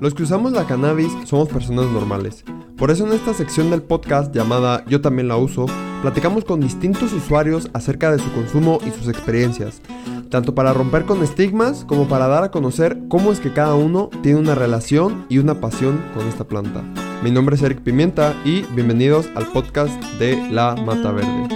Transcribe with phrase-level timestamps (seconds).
[0.00, 2.44] Los que usamos la cannabis somos personas normales.
[2.76, 5.66] Por eso en esta sección del podcast llamada Yo también la uso,
[6.02, 9.80] platicamos con distintos usuarios acerca de su consumo y sus experiencias,
[10.30, 14.10] tanto para romper con estigmas como para dar a conocer cómo es que cada uno
[14.22, 16.82] tiene una relación y una pasión con esta planta.
[17.22, 21.48] Mi nombre es Eric Pimienta y bienvenidos al podcast de La Mata Verde.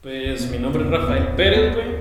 [0.00, 1.95] Pues mi nombre es Rafael Pérez.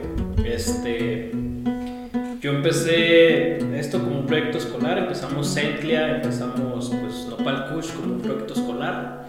[2.65, 4.97] Empecé esto como un proyecto escolar.
[4.97, 9.23] Empezamos Centlia, empezamos pues Nopal Kush como un proyecto escolar.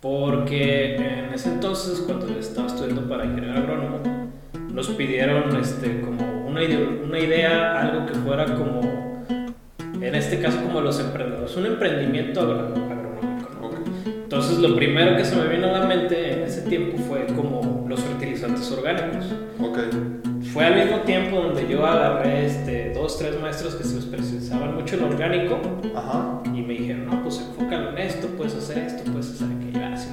[0.00, 3.98] Porque en ese entonces, cuando estaba estudiando para ingeniero agrónomo,
[4.72, 9.24] nos pidieron este, como una idea, una idea, algo que fuera como,
[10.00, 13.48] en este caso, como los emprendedores, un emprendimiento agronómico.
[13.60, 13.70] ¿no?
[14.22, 17.86] Entonces, lo primero que se me vino a la mente en ese tiempo fue como
[17.88, 19.24] los fertilizantes orgánicos.
[19.58, 20.27] Ok.
[20.52, 24.96] Fue al mismo tiempo donde yo agarré este, dos, tres maestros que se especializaban mucho
[24.96, 25.60] en orgánico
[25.94, 26.42] Ajá.
[26.46, 29.86] y me dijeron, no, pues enfócalo en esto, puedes hacer esto, puedes hacer aquello.
[29.94, 30.08] Así.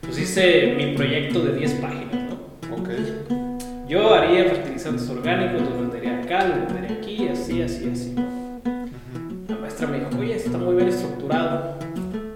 [0.00, 2.76] Pues hice mi proyecto de 10 páginas, ¿no?
[2.76, 2.88] Ok.
[3.88, 8.14] Yo haría fertilizantes orgánicos, los vendería acá, los vendería aquí, así, así, así.
[8.16, 8.24] ¿no?
[9.48, 11.78] La maestra me dijo, oye, está muy bien estructurado,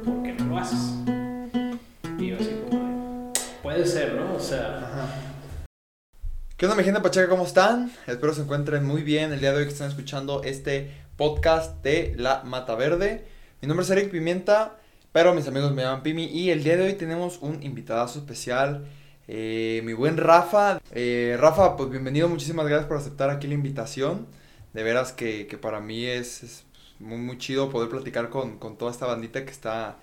[0.04, 0.94] ¿por qué no lo haces?
[2.18, 4.36] Y yo así como, de, puede ser, ¿no?
[4.36, 4.99] O sea, Ajá.
[6.60, 7.26] ¿Qué onda mi gente Pacheca?
[7.26, 7.90] ¿Cómo están?
[8.06, 12.12] Espero se encuentren muy bien el día de hoy que están escuchando este podcast de
[12.18, 13.24] La Mata Verde.
[13.62, 14.76] Mi nombre es Eric Pimienta,
[15.10, 18.84] pero mis amigos me llaman Pimi y el día de hoy tenemos un invitadazo especial,
[19.26, 20.82] eh, mi buen Rafa.
[20.90, 24.26] Eh, Rafa, pues bienvenido, muchísimas gracias por aceptar aquí la invitación.
[24.74, 26.64] De veras que, que para mí es,
[26.98, 29.96] muy, muy chido poder platicar con, con toda esta bandita que está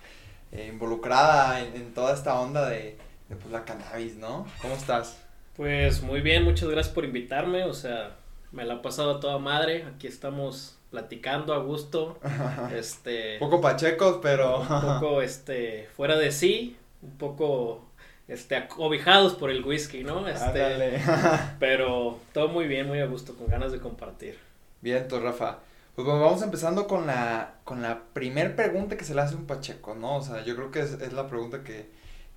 [0.52, 2.98] eh, involucrada en, en toda esta onda de,
[3.30, 4.48] de pues, la cannabis, ¿no?
[4.60, 5.18] ¿Cómo estás?
[5.58, 8.16] Pues muy bien, muchas gracias por invitarme, o sea,
[8.52, 12.20] me la ha pasado a toda madre, aquí estamos platicando a gusto,
[12.76, 14.60] este, Un poco pachecos, pero.
[14.62, 17.88] un poco, este, fuera de sí, un poco,
[18.28, 20.28] este, acobijados por el whisky, ¿no?
[20.28, 21.02] Este, Ándale.
[21.60, 24.38] pero todo muy bien, muy a gusto, con ganas de compartir.
[24.82, 25.60] Bien, entonces, Rafa.
[25.96, 29.38] Pues bueno, vamos empezando con la, con la primer pregunta que se le hace a
[29.38, 30.18] un pacheco, ¿no?
[30.18, 31.90] O sea, yo creo que es, es la pregunta que,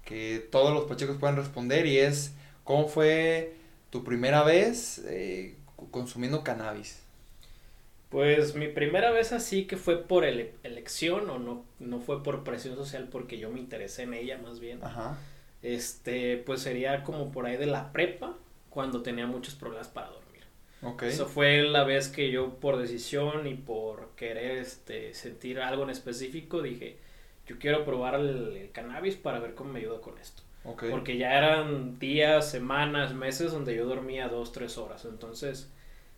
[0.06, 2.32] que todos los pachecos pueden responder y es,
[2.70, 3.54] ¿cómo fue
[3.90, 5.56] tu primera vez eh,
[5.90, 7.02] consumiendo cannabis?
[8.08, 12.42] Pues mi primera vez así que fue por ele- elección o no, no fue por
[12.42, 14.80] presión social porque yo me interesé en ella más bien.
[14.82, 15.16] Ajá.
[15.62, 18.36] Este, pues sería como por ahí de la prepa,
[18.70, 20.42] cuando tenía muchos problemas para dormir.
[20.82, 21.02] Ok.
[21.04, 25.90] Eso fue la vez que yo por decisión y por querer este, sentir algo en
[25.90, 26.98] específico dije,
[27.46, 30.42] yo quiero probar el, el cannabis para ver cómo me ayuda con esto.
[30.88, 35.04] Porque ya eran días, semanas, meses donde yo dormía dos, tres horas.
[35.04, 35.70] Entonces,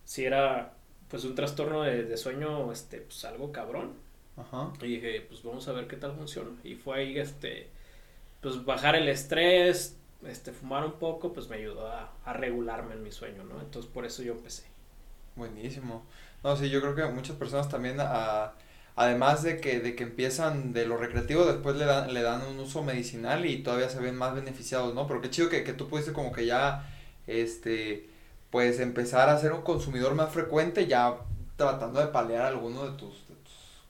[0.05, 0.73] si era
[1.09, 3.93] pues un trastorno de, de sueño, este, pues algo cabrón.
[4.37, 4.71] Ajá.
[4.81, 6.51] Y dije, pues vamos a ver qué tal funciona.
[6.63, 7.69] Y fue ahí, este,
[8.41, 13.03] pues bajar el estrés, este, fumar un poco, pues me ayudó a, a regularme en
[13.03, 13.61] mi sueño, ¿no?
[13.61, 14.63] Entonces por eso yo empecé.
[15.35, 16.03] Buenísimo.
[16.43, 18.53] No, sí, yo creo que muchas personas también, a-
[18.95, 22.59] además de que, de que empiezan de lo recreativo, después le dan, le dan un
[22.59, 25.07] uso medicinal y todavía se ven más beneficiados, ¿no?
[25.07, 26.89] Pero qué chido que, que tú pudiste como que ya,
[27.27, 28.09] este,
[28.51, 31.15] pues empezar a ser un consumidor más frecuente, ya
[31.55, 33.23] tratando de paliar alguno de tus,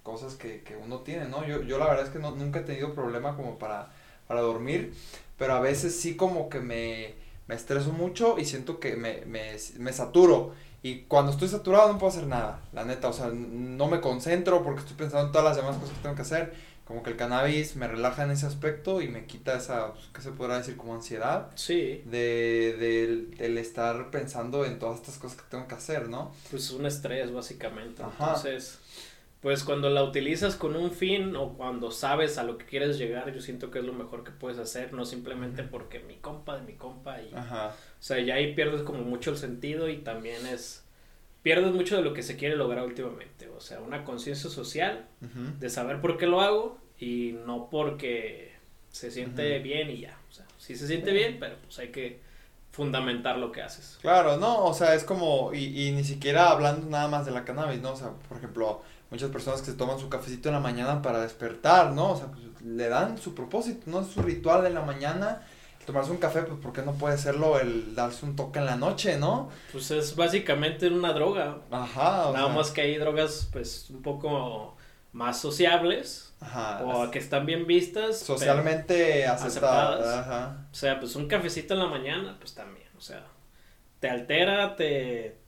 [0.03, 1.47] cosas que, que uno tiene, ¿no?
[1.47, 3.89] Yo, yo la verdad es que no, nunca he tenido problema como para,
[4.27, 4.93] para dormir,
[5.37, 7.13] pero a veces sí como que me,
[7.47, 10.53] me estreso mucho y siento que me, me, me saturo.
[10.83, 14.63] Y cuando estoy saturado no puedo hacer nada, la neta, o sea, no me concentro
[14.63, 16.53] porque estoy pensando en todas las demás cosas que tengo que hacer.
[16.85, 20.21] Como que el cannabis me relaja en ese aspecto y me quita esa, pues, ¿qué
[20.21, 20.75] se podrá decir?
[20.75, 25.75] Como ansiedad Sí, de, del, del estar pensando en todas estas cosas que tengo que
[25.75, 26.33] hacer, ¿no?
[26.51, 28.03] pues un estrés básicamente.
[28.03, 28.11] Ajá.
[28.19, 28.79] Entonces,
[29.43, 33.33] pues cuando la utilizas con un fin o cuando sabes a lo que quieres llegar,
[33.33, 36.61] yo siento que es lo mejor que puedes hacer, no simplemente porque mi compa de
[36.61, 37.29] mi compa y...
[37.35, 40.85] Ajá, O sea, ya ahí pierdes como mucho el sentido y también es...
[41.41, 43.49] Pierdes mucho de lo que se quiere lograr últimamente.
[43.49, 48.53] O sea, una conciencia social de saber por qué lo hago y no porque
[48.91, 50.17] se siente bien y ya.
[50.29, 52.21] O sea, sí se siente bien, pero pues hay que
[52.71, 53.97] fundamentar lo que haces.
[54.01, 57.43] Claro, no, o sea, es como, y, y ni siquiera hablando nada más de la
[57.43, 57.91] cannabis, ¿no?
[57.91, 61.21] O sea, por ejemplo, muchas personas que se toman su cafecito en la mañana para
[61.21, 62.11] despertar, ¿no?
[62.11, 64.01] O sea, pues, le dan su propósito, ¿no?
[64.01, 65.41] Es su ritual en la mañana,
[65.85, 68.75] tomarse un café, pues, ¿por qué no puede serlo el darse un toque en la
[68.77, 69.49] noche, ¿no?
[69.71, 71.61] Pues es básicamente una droga.
[71.71, 74.77] Ajá, Nada sea, más que hay drogas pues un poco
[75.11, 78.19] más sociables ajá, o que están bien vistas.
[78.19, 80.27] socialmente aceptadas, aceptadas.
[80.27, 83.25] ajá, o sea, pues un cafecito en la mañana, pues también, o sea,
[83.99, 85.39] te altera, te,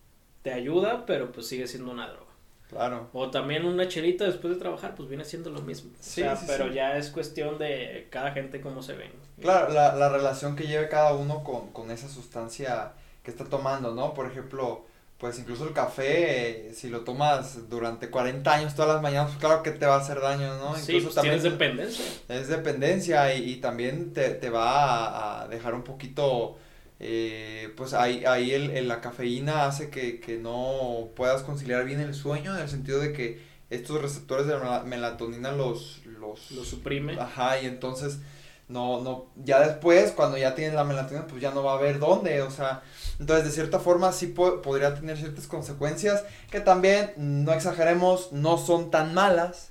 [0.41, 2.24] te ayuda, pero pues sigue siendo una droga.
[2.69, 3.09] Claro.
[3.13, 5.91] O también una chelita después de trabajar, pues viene siendo lo mismo.
[5.99, 6.73] Sí, o sea, sí, pero sí.
[6.75, 9.11] ya es cuestión de cada gente cómo se ven.
[9.39, 13.93] Claro, la, la relación que lleve cada uno con, con esa sustancia que está tomando,
[13.93, 14.13] ¿no?
[14.13, 14.85] Por ejemplo,
[15.17, 19.39] pues incluso el café, eh, si lo tomas durante 40 años todas las mañanas, pues
[19.39, 20.75] claro que te va a hacer daño, ¿no?
[20.75, 22.05] Sí, pues tienes dependencia.
[22.27, 26.57] Es dependencia y, y también te, te va a, a dejar un poquito,
[26.99, 31.99] eh, pues ahí, ahí el, el- la cafeína hace que, que no puedas conciliar bien
[31.99, 36.63] el sueño en el sentido de que estos receptores de mela- melatonina los, los, Lo
[36.63, 37.17] suprime.
[37.19, 38.19] Ajá, y entonces
[38.67, 41.99] no, no, ya después cuando ya tienes la melatonina pues ya no va a haber
[41.99, 42.81] dónde, o sea,
[43.19, 48.57] entonces de cierta forma sí po- podría tener ciertas consecuencias que también, no exageremos, no
[48.57, 49.69] son tan malas,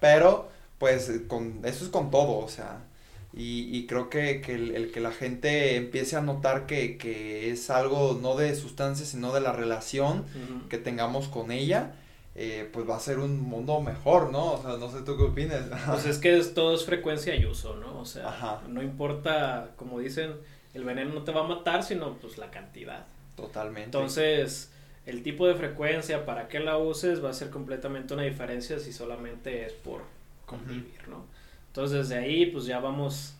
[0.00, 2.84] pero pues con, eso es con todo, o sea,
[3.36, 7.50] y, y creo que, que el, el que la gente empiece a notar que, que
[7.50, 10.24] es algo no de sustancias, sino de la relación
[10.70, 11.92] que tengamos con ella,
[12.34, 14.54] eh, pues va a ser un mundo mejor, ¿no?
[14.54, 15.64] O sea, no sé tú qué opinas.
[15.86, 18.00] Pues es que es, todo es frecuencia y uso, ¿no?
[18.00, 18.62] O sea, Ajá.
[18.68, 20.34] no importa, como dicen,
[20.72, 23.04] el veneno no te va a matar, sino pues la cantidad.
[23.36, 23.84] Totalmente.
[23.84, 24.72] Entonces,
[25.04, 28.94] el tipo de frecuencia, para que la uses, va a ser completamente una diferencia si
[28.94, 30.02] solamente es por
[30.46, 31.24] convivir, ¿no?
[31.76, 33.34] Entonces, desde ahí, pues ya vamos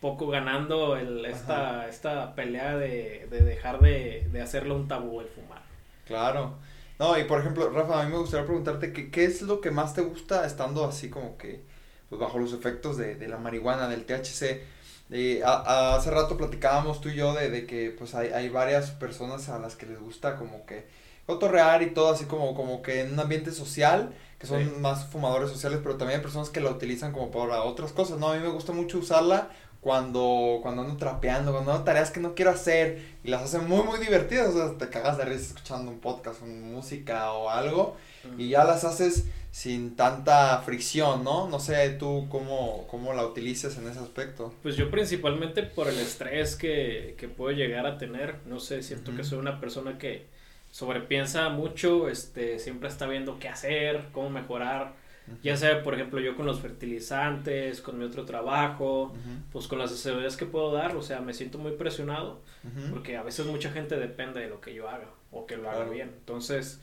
[0.00, 5.28] poco ganando el, esta, esta pelea de, de dejar de, de hacerlo un tabú el
[5.28, 5.62] fumar.
[6.04, 6.58] Claro.
[6.98, 9.70] No, y por ejemplo, Rafa, a mí me gustaría preguntarte que, qué es lo que
[9.70, 11.64] más te gusta estando así como que
[12.08, 14.62] pues bajo los efectos de, de la marihuana, del THC.
[15.10, 15.52] Eh, a-
[15.92, 19.48] a- hace rato platicábamos tú y yo de, de que pues hay, hay varias personas
[19.48, 20.86] a las que les gusta como que
[21.26, 24.70] cotorrear y todo así como, como que en un ambiente social, que son Sí.
[24.80, 28.30] más fumadores sociales, pero también hay personas que la utilizan como para otras cosas, ¿no?
[28.30, 32.34] A mí me gusta mucho usarla cuando, cuando ando trapeando, cuando ando tareas que no
[32.34, 35.90] quiero hacer y las hacen muy, muy divertidas, o sea, te cagas de risa escuchando
[35.90, 37.96] un podcast, una música o algo
[38.38, 41.48] y ya las haces sin tanta fricción, ¿no?
[41.48, 44.52] No sé tú cómo, cómo la utilizas en ese aspecto.
[44.62, 49.14] Pues yo principalmente por el estrés que, que puedo llegar a tener, no sé, siento
[49.16, 50.26] que soy una persona que
[50.72, 54.94] sobrepiensa mucho, este, siempre está viendo qué hacer, cómo mejorar,
[55.42, 59.20] ya sea, por ejemplo, yo con los fertilizantes, con mi otro trabajo, Ujú,
[59.52, 62.90] pues con las asesorías que puedo dar, o sea, me siento muy presionado, ujú.
[62.90, 65.80] porque a veces mucha gente depende de lo que yo haga, o que lo haga
[65.80, 65.92] Claro.
[65.92, 66.80] bien, entonces,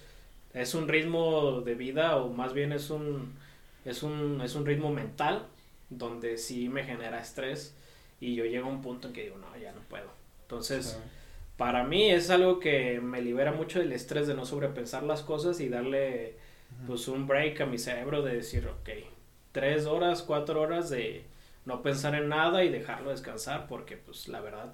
[0.53, 3.33] es un ritmo de vida, o más bien es un,
[3.85, 5.45] es un, es un ritmo mental,
[5.89, 7.75] donde sí me genera estrés,
[8.21, 10.09] y yo llego a un punto en que digo, no, ya no puedo,
[10.43, 10.99] entonces...
[11.01, 11.09] Sí.
[11.59, 15.59] Para mí es algo que me libera mucho del estrés de no sobrepensar las cosas
[15.59, 16.37] y darle
[16.87, 18.89] pues un break a mi cerebro de decir, ok,
[19.51, 21.25] tres horas, cuatro horas de
[21.65, 24.73] no pensar en nada y dejarlo descansar porque pues la verdad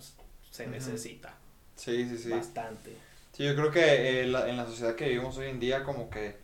[0.52, 1.36] se necesita
[1.76, 2.30] Sí, sí, sí.
[2.30, 2.92] bastante.
[3.34, 6.10] Sí, yo creo que eh, la- en la sociedad que vivimos hoy en día como
[6.10, 6.36] que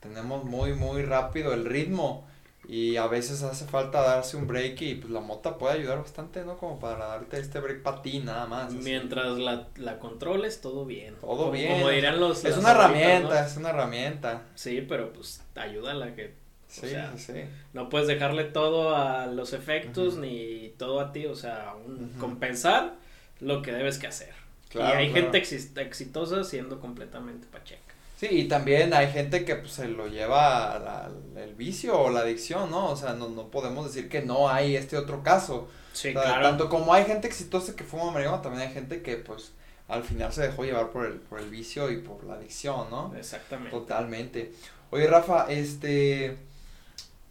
[0.00, 2.26] tenemos muy, muy rápido el ritmo
[2.66, 6.44] y a veces hace falta darse un break y pues la mota puede ayudar bastante,
[6.44, 6.56] ¿no?
[6.58, 8.68] Como para darte este break para ti nada más.
[8.68, 8.78] así.
[8.82, 11.14] Mientras la, la controles, todo bien.
[11.20, 11.72] Todo Como- bien.
[11.72, 12.44] Como dirán los...
[12.44, 13.46] Es una herramienta, ¿no?
[13.46, 14.42] es una herramienta.
[14.54, 16.34] Sí, pero pues ayúdala que
[16.70, 17.32] Sí, sea, sí,
[17.72, 22.96] no puedes dejarle todo a los efectos ni todo a ti, o sea, un- compensar
[23.40, 24.34] lo que debes que hacer.
[24.68, 25.32] Claro, y hay claro.
[25.32, 27.87] gente exitosa siendo completamente pacheca.
[28.18, 32.20] Sí, y también hay gente que pues se lo lleva al el vicio o la
[32.20, 32.90] adicción, ¿no?
[32.90, 35.68] O sea, no, no podemos decir que no hay este otro caso.
[35.92, 36.42] Sí, O sea, claro.
[36.42, 39.52] Tanto como hay gente exitosa que fuma marihuana, también hay gente que pues
[39.86, 43.14] al final se dejó llevar por el, por el vicio y por la adicción, ¿no?
[43.16, 43.70] Exactamente.
[43.70, 44.52] Totalmente.
[44.90, 46.36] Oye, Rafa, este,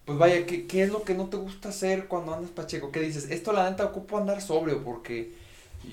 [0.05, 2.93] pues vaya, ¿qué, ¿qué es lo que no te gusta hacer cuando andas pacheco?
[2.93, 3.29] ¿Qué dices?
[3.29, 5.33] Esto la neta ocupo andar sobrio porque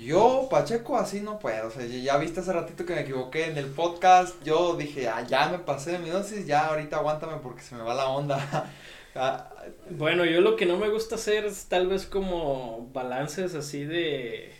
[0.02, 1.68] yo pacheco así no puedo.
[1.68, 4.34] O sea, ya- viste hace ratito que me equivoqué en el podcast.
[4.44, 7.82] Yo dije, ah, ya me pasé de mi dosis, ya ahorita aguántame porque se me
[7.82, 8.38] va la onda.
[9.16, 9.48] Ah,
[9.90, 14.52] Bueno, yo lo que no me gusta hacer es tal vez como balances así de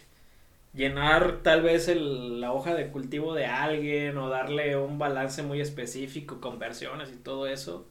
[0.75, 5.61] llenar tal vez el- la hoja de cultivo de alguien o darle un balance muy
[5.61, 7.87] específico, conversiones y todo eso.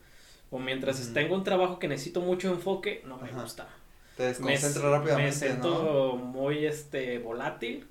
[0.52, 3.42] O mientras tengo un trabajo que necesito mucho enfoque, no me Ajá.
[3.42, 3.68] gusta.
[4.18, 7.88] Te me, desconcentra me rápidamente, siento muy este volátil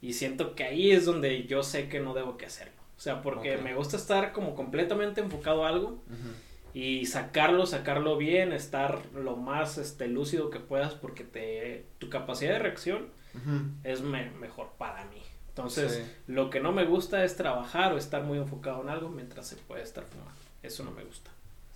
[0.00, 2.74] y siento que ahí es donde yo sé que no debo que hacerlo.
[2.96, 3.62] O sea, porque Ok.
[3.62, 6.14] me gusta estar como completamente enfocado a algo ¿no?
[6.14, 6.28] Ujú.
[6.74, 12.52] y sacarlo, sacarlo bien, estar lo más este lúcido que puedas porque te tu capacidad
[12.52, 13.62] de reacción Ujú.
[13.84, 15.20] es me- mejor para mí.
[15.48, 16.02] Entonces, Sí.
[16.28, 19.56] lo que no me gusta es trabajar o estar muy enfocado en algo mientras se
[19.56, 20.32] puede estar fumando.
[20.62, 21.30] Eso no me gusta.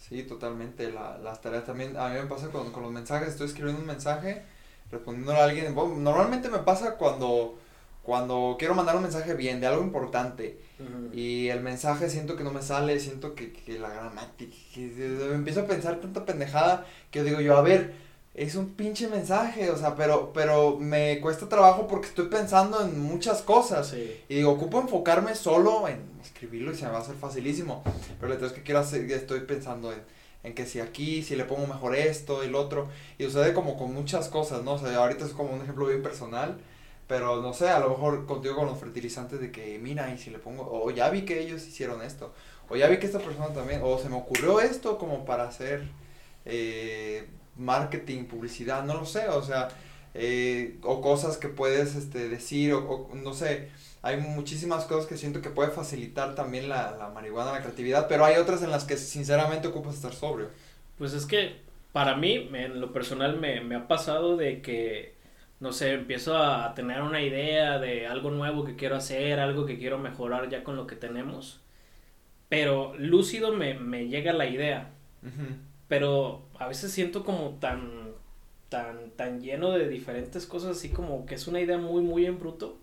[0.08, 0.92] Sí, totalmente.
[0.92, 1.96] La, las tareas también.
[1.96, 3.28] A mí me pasa con, con los mensajes.
[3.28, 4.44] Estoy escribiendo un mensaje,
[4.90, 5.74] respondiéndole a alguien.
[5.74, 7.58] Bueno, normalmente me pasa cuando,
[8.02, 10.60] cuando quiero mandar un mensaje bien, de algo importante,
[11.12, 15.62] y el mensaje siento que no me sale, siento que, que la gramática, que, empiezo
[15.62, 17.94] a pensar tanta pendejada que digo yo, a ver,
[18.36, 23.00] es un pinche mensaje, o sea, pero, pero me cuesta trabajo porque estoy pensando en
[23.00, 23.94] muchas cosas.
[24.28, 27.82] Y digo, ocupo enfocarme solo en escribirlo y se me va a hacer facilísimo.
[28.20, 30.02] Pero la es que quiero hacer, estoy pensando en,
[30.42, 32.88] en que si aquí, si le pongo mejor esto y lo otro.
[33.16, 34.74] Y sucede como con muchas cosas, ¿no?
[34.74, 36.58] O sea, ahorita es como un ejemplo bien personal.
[37.08, 40.28] Pero no sé, a lo mejor contigo con los fertilizantes de que, mira, y si
[40.28, 42.34] le pongo, o ya vi que ellos hicieron esto,
[42.68, 45.84] o ya vi que esta persona también, o se me ocurrió esto como para hacer
[46.44, 49.68] eh, marketing, publicidad, no lo sé, o sea,
[50.14, 53.70] eh, o cosas que puedes este, decir, o, no sé,
[54.02, 58.24] hay muchísimas cosas que siento que puede facilitar también la, la marihuana, la creatividad, pero
[58.24, 60.48] hay otras en las que sinceramente ocupas estar sobrio.
[60.98, 61.56] Pues es que
[61.92, 65.16] para mí, en lo personal, me, me ha pasado de que
[65.60, 69.78] no sé, empiezo a tener una idea de algo nuevo que quiero hacer, algo que
[69.78, 71.60] quiero mejorar ya con lo que tenemos.
[72.48, 74.90] Pero lúcido me, me llega la idea.
[75.88, 78.12] Pero a veces siento como tan,
[78.68, 82.38] tan, tan lleno de diferentes cosas, así como que es una idea muy, muy en
[82.38, 82.78] bruto.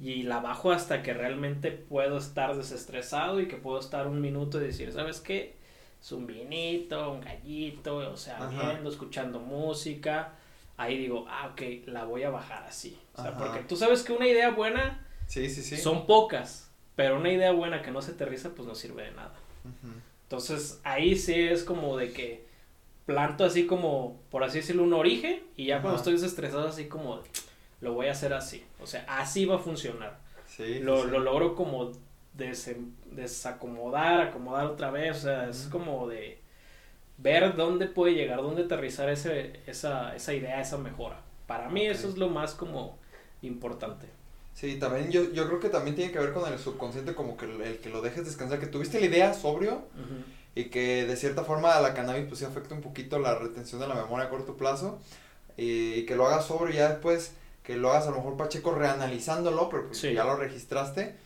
[0.00, 4.60] Y la bajo hasta que realmente puedo estar desestresado y que puedo estar un minuto
[4.60, 5.56] y decir, ¿sabes qué?
[6.00, 10.34] Es un vinito, un gallito, o sea, viendo, escuchando música
[10.76, 12.98] ahí digo, ah, ok, la voy a bajar así.
[13.14, 15.76] O sea, porque tú sabes que una idea buena sí, sí, sí.
[15.76, 19.34] son pocas, pero una idea buena que no se aterriza, pues no sirve de nada.
[20.24, 22.44] Entonces, ahí sí es como de que
[23.06, 27.20] planto así como, por así decirlo, un origen y ya cuando estoy desestresado así como,
[27.80, 28.64] lo voy a hacer así.
[28.80, 30.18] O sea, así va a funcionar.
[30.46, 31.92] Sí, lo, lo logro como
[32.34, 36.38] desacomodar, acomodar otra vez, o sea, es como de
[37.18, 41.20] ver dónde puede llegar, dónde aterrizar ese, esa, esa idea, esa mejora.
[41.46, 42.98] Para mí eso es lo más como
[43.42, 44.06] importante.
[44.54, 47.46] Sí, también yo, yo creo que también tiene que ver con el subconsciente, como que
[47.46, 49.82] el, que lo dejes descansar, que tuviste la idea sobrio
[50.54, 53.88] y que de cierta forma la cannabis pues sí afecta un poquito la retención de
[53.88, 55.00] la memoria a corto plazo
[55.56, 57.32] y, que lo hagas sobrio y ya después
[57.64, 61.16] que lo hagas a lo mejor Pacheco reanalizándolo, pero pues ya lo registraste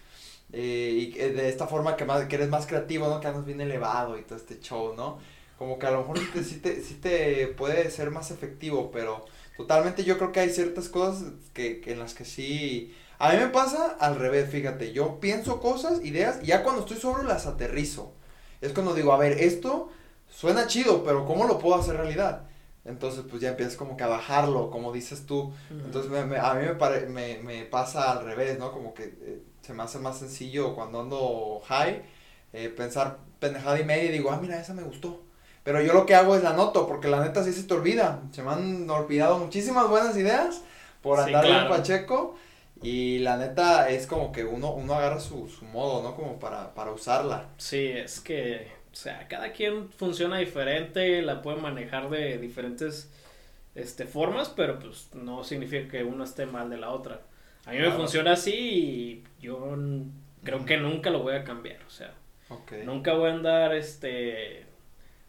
[0.53, 3.21] eh, y de esta forma que, más, que eres más creativo, ¿no?
[3.21, 5.19] Que andas bien elevado y todo este show, ¿no?
[5.59, 10.05] como que a lo mejor sí te, sí te, puede ser más efectivo, pero totalmente
[10.05, 12.95] yo creo que hay ciertas cosas que, que en las que sí...
[13.19, 16.97] A mí me pasa al revés, fíjate, yo pienso cosas, ideas, y ya cuando estoy
[16.97, 18.13] solo las aterrizo.
[18.61, 19.91] Es cuando digo, a ver, esto
[20.29, 22.43] suena chido, pero ¿cómo lo puedo hacer realidad?
[22.85, 25.53] Entonces, pues ya empiezas como que a bajarlo, como dices tú.
[25.69, 28.73] Entonces, me, a mí me, pare, me, me, pasa al revés, ¿no?
[28.73, 32.03] Como que eh, se me hace más sencillo cuando ando high,
[32.53, 35.23] eh, pensar pendejada y media y digo, ah, mira, esa me gustó.
[35.65, 38.23] Pero yo lo que hago es la anoto, porque la neta sí se te olvida.
[38.33, 40.63] Se me han olvidado muchísimas buenas ideas
[41.03, 42.37] por andar en Pacheco.
[42.83, 46.15] Y la neta es como que uno, uno agarra su, su modo, ¿no?
[46.15, 47.49] Como para, para usarla.
[47.57, 53.11] Sí, es que, o sea, cada quien funciona diferente, la puede manejar de diferentes
[53.75, 57.23] este, formas, pero pues no significa que uno esté mal de la otra.
[57.65, 59.77] A mí me funciona así y yo
[60.43, 62.15] creo que nunca lo voy a cambiar, o sea,
[62.85, 64.65] nunca voy a andar, este,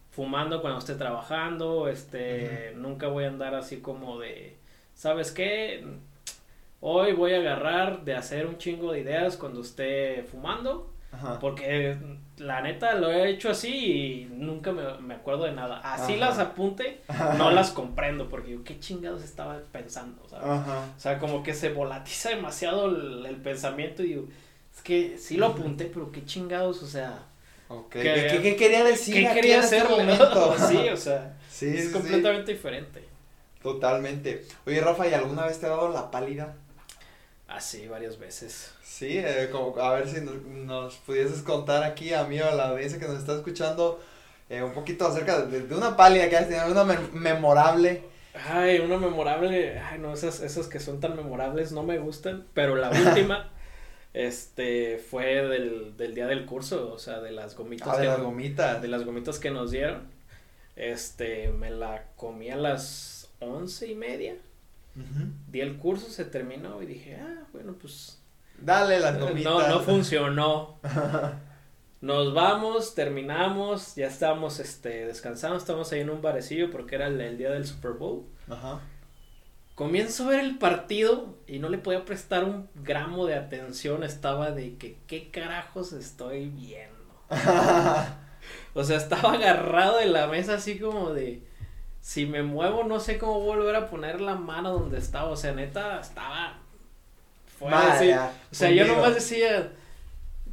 [0.09, 4.55] fumando cuando esté trabajando, este, nunca voy a andar así como de,
[4.93, 5.85] ¿sabes qué?
[6.81, 10.93] Hoy voy a agarrar de hacer un chingo de ideas cuando esté fumando,
[11.41, 11.97] porque
[12.37, 15.79] la neta lo he hecho así y nunca me, acuerdo de nada.
[15.83, 17.01] Así las apunte,
[17.37, 20.21] no las comprendo, porque yo, ¿qué chingados estaba pensando?
[20.23, 24.27] O sea, como que se volatiza demasiado el, pensamiento y digo,
[24.73, 27.25] es que sí lo apunté, pero qué chingados, o sea
[27.89, 29.15] ¿Qué, quería decir?
[29.15, 29.85] ¿Qué quería hacer?
[29.85, 33.03] Este sí, o sea, es completamente diferente.
[33.61, 34.45] Totalmente.
[34.65, 36.55] Oye, Rafa, ¿y alguna vez te ha dado la pálida?
[37.49, 38.73] Ah, sí, varias veces.
[38.83, 42.69] Sí, eh, como, a ver si nos, pudieses contar aquí a mí o a la
[42.69, 43.99] audiencia que nos está escuchando
[44.49, 48.03] eh, un poquito acerca de, una pálida que has tenido, una memorable.
[48.47, 52.75] Ay, una memorable, ay, no, esas, esas que son tan memorables no me gustan, pero
[52.75, 53.49] la última
[54.13, 57.87] este fue del, del, día del curso, o sea, de las gomitas.
[57.89, 58.81] Ah, de las gomitas.
[58.81, 60.07] De las gomitas que nos dieron.
[60.75, 64.35] Este, me la comí a las once y media.
[65.47, 68.21] Di el curso, se terminó y dije, ah, bueno, pues.
[68.59, 69.43] Dale las gomitas.
[69.43, 70.79] No, no funcionó.
[72.01, 77.19] Nos vamos, terminamos, ya estábamos este, descansando, estamos ahí en un barecillo porque era el,
[77.19, 78.25] el día del Super Bowl.
[78.49, 78.79] Ajá.
[79.75, 84.03] Comienzo a ver el partido y no le podía prestar un gramo de atención.
[84.03, 86.97] Estaba de que, ¿qué carajos estoy viendo?
[88.73, 91.47] o sea, estaba agarrado de la mesa así como de,
[92.09, 95.29] si me muevo no sé cómo volver a poner la mano donde estaba.
[95.29, 96.57] O sea, neta, estaba
[97.59, 98.11] fuera así.
[98.11, 99.73] O sea, yo nomás decía,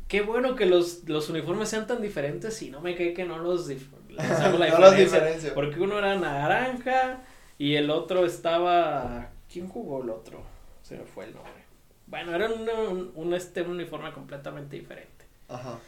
[0.06, 3.38] qué bueno que los, los uniformes sean tan diferentes y no me cae que no
[3.38, 3.80] los, les
[4.20, 5.54] hago la No los diferencio.
[5.54, 7.22] Porque uno era naranja
[7.56, 9.30] y el otro estaba.
[9.50, 10.42] ¿Quién jugó el otro?
[10.82, 11.64] Se me fue el nombre.
[12.06, 15.24] Bueno, era un, un, un, este, un uniforme completamente diferente.
[15.48, 15.78] Ajá.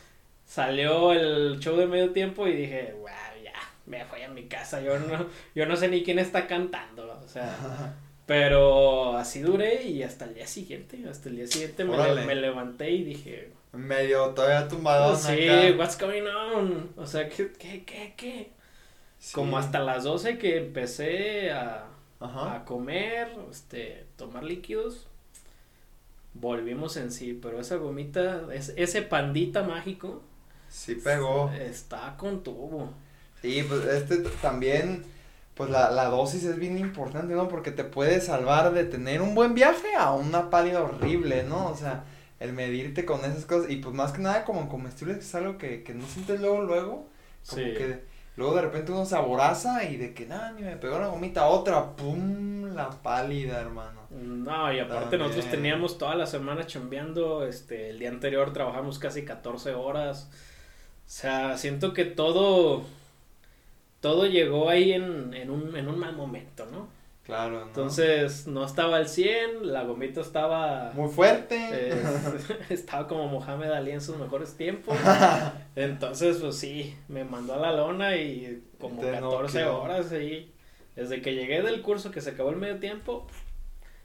[0.46, 3.10] Salió el show de medio tiempo y dije, wow,
[3.88, 4.80] me fui a mi casa.
[4.80, 7.18] Yo no, yo no sé ni quién está cantando.
[7.24, 7.94] O sea,
[8.26, 11.02] pero así duré y hasta el día siguiente.
[11.08, 12.20] Hasta el día siguiente me, Órale.
[12.20, 15.12] le- me levanté y dije, Medio todavía tumbado.
[15.12, 15.76] oh, sí, acá.
[15.78, 16.90] what's going on?
[16.96, 18.50] O sea, ¿qué, qué, qué, qué?
[19.18, 19.34] Sí.
[19.34, 21.86] Como hasta las 12 que empecé a,
[22.20, 22.54] Ajá.
[22.54, 25.06] a comer, este, tomar líquidos,
[26.34, 30.22] volvimos en sí, pero esa gomita, es- ese pandita mágico,
[30.68, 31.50] Sí pegó.
[31.52, 32.92] está con tubo.
[33.42, 35.04] Sí, pues este también,
[35.54, 37.48] pues la, la dosis es bien importante, ¿no?
[37.48, 41.68] Porque te puede salvar de tener un buen viaje a una pálida horrible, ¿no?
[41.68, 42.04] O sea,
[42.40, 45.58] el medirte con esas cosas y pues más que nada como en comestibles es algo
[45.58, 47.08] que, que no sientes luego, luego,
[47.48, 47.74] como Sí.
[47.74, 48.04] que
[48.36, 51.46] luego de repente uno se aboraza y de que nada, ni me pegó una gomita,
[51.46, 54.02] otra, pum, la pálida, hermano.
[54.10, 59.24] No, y aparte nosotros teníamos toda la semana chambeando, este, el día anterior trabajamos casi
[59.24, 60.28] 14 horas.
[60.32, 62.84] O sea, siento que todo,
[64.00, 66.88] todo llegó ahí en, en un, en un mal momento, ¿no?
[67.24, 67.66] Claro, ¿no?
[67.66, 70.92] Entonces, no estaba al 100, la gomita estaba...
[70.94, 71.58] Muy fuerte.
[71.72, 72.02] eh,
[72.70, 74.96] estaba como Mohamed Ali en sus mejores tiempos.
[75.76, 79.82] Entonces, pues sí, me mandó a la lona y como Te 14 noqueó.
[79.82, 80.52] horas ahí.
[80.96, 83.26] Desde que llegué del curso que se acabó el medio tiempo,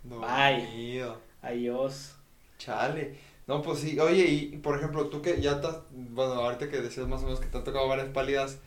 [0.04, 0.62] Bye.
[0.62, 1.22] Dormido.
[1.42, 2.16] adiós.
[2.58, 3.18] Chale.
[3.48, 4.00] No, pues sí.
[4.00, 7.40] Oye, y por ejemplo, tú que ya estás, bueno, ahorita que decías más o menos
[7.40, 8.60] que te han tocado varias pálidas,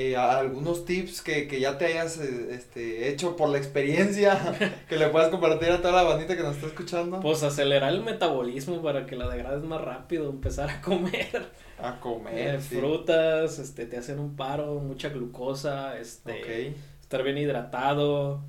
[0.00, 4.38] eh, algunos tips que, que ya te hayas eh, este, hecho por la experiencia,
[4.88, 7.20] que le puedas compartir a toda la bandita que nos está escuchando.
[7.20, 12.56] Pues acelerar el metabolismo para que la degrades más rápido, empezar a comer a comer,
[12.56, 12.76] eh, sí.
[12.76, 18.40] frutas, este, te hacen un paro, mucha glucosa, este, estar bien hidratado,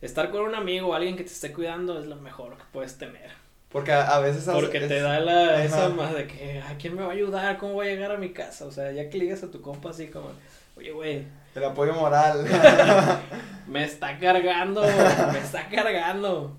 [0.00, 2.98] estar con un amigo o alguien que te esté cuidando es lo mejor que puedes
[2.98, 3.30] tener.
[3.70, 6.94] Porque a, a veces Porque te es- da la, esa más de que, ¿a quién
[6.94, 7.58] me va a ayudar?
[7.58, 8.66] ¿Cómo voy a llegar a mi casa?
[8.66, 10.30] O sea, ya que ligas a tu compa así como,
[10.76, 12.44] oye, güey, el apoyo moral.
[13.68, 16.56] me está cargando, me está cargando.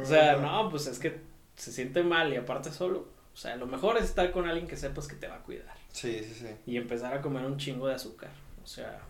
[0.00, 1.20] O sea, no, pues es que
[1.56, 3.08] se siente mal y aparte solo.
[3.32, 5.76] O sea, lo mejor es estar con alguien que sepas que te va a cuidar.
[5.92, 6.48] Sí, sí, sí.
[6.66, 8.30] Y empezar a comer un chingo de azúcar.
[8.62, 9.00] O sea,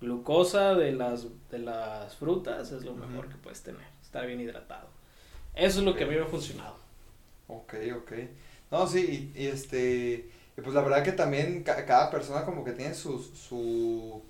[0.00, 3.86] glucosa de las, de las frutas es lo mejor que puedes tener.
[4.02, 4.88] Estar bien hidratado.
[5.54, 6.76] Eso es lo que a mí me ha funcionado.
[7.48, 8.12] Ok, ok.
[8.70, 12.64] No, sí, y, y este, y pues la verdad que también ca- cada persona como
[12.64, 14.22] que tiene su, su,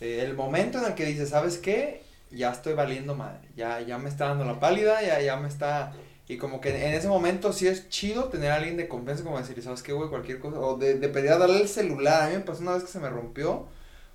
[0.00, 2.02] eh, el momento en el que dice, ¿sabes qué?
[2.30, 5.92] Ya estoy valiendo madre, ya, ya me está dando la pálida, ya, ya me está,
[6.28, 9.38] y como que en ese momento sí es chido tener a alguien de confianza como
[9.38, 10.08] decir, ¿sabes qué, güey?
[10.08, 12.74] Cualquier cosa, o de, de pedir a darle el celular, a mí me pasó una
[12.74, 13.66] vez que se me rompió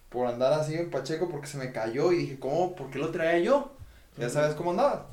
[0.10, 2.76] por andar así en Pacheco porque se me cayó y dije, ¿cómo?
[2.76, 3.72] ¿Por qué lo traía yo?
[4.18, 5.08] Ya sabes cómo andaba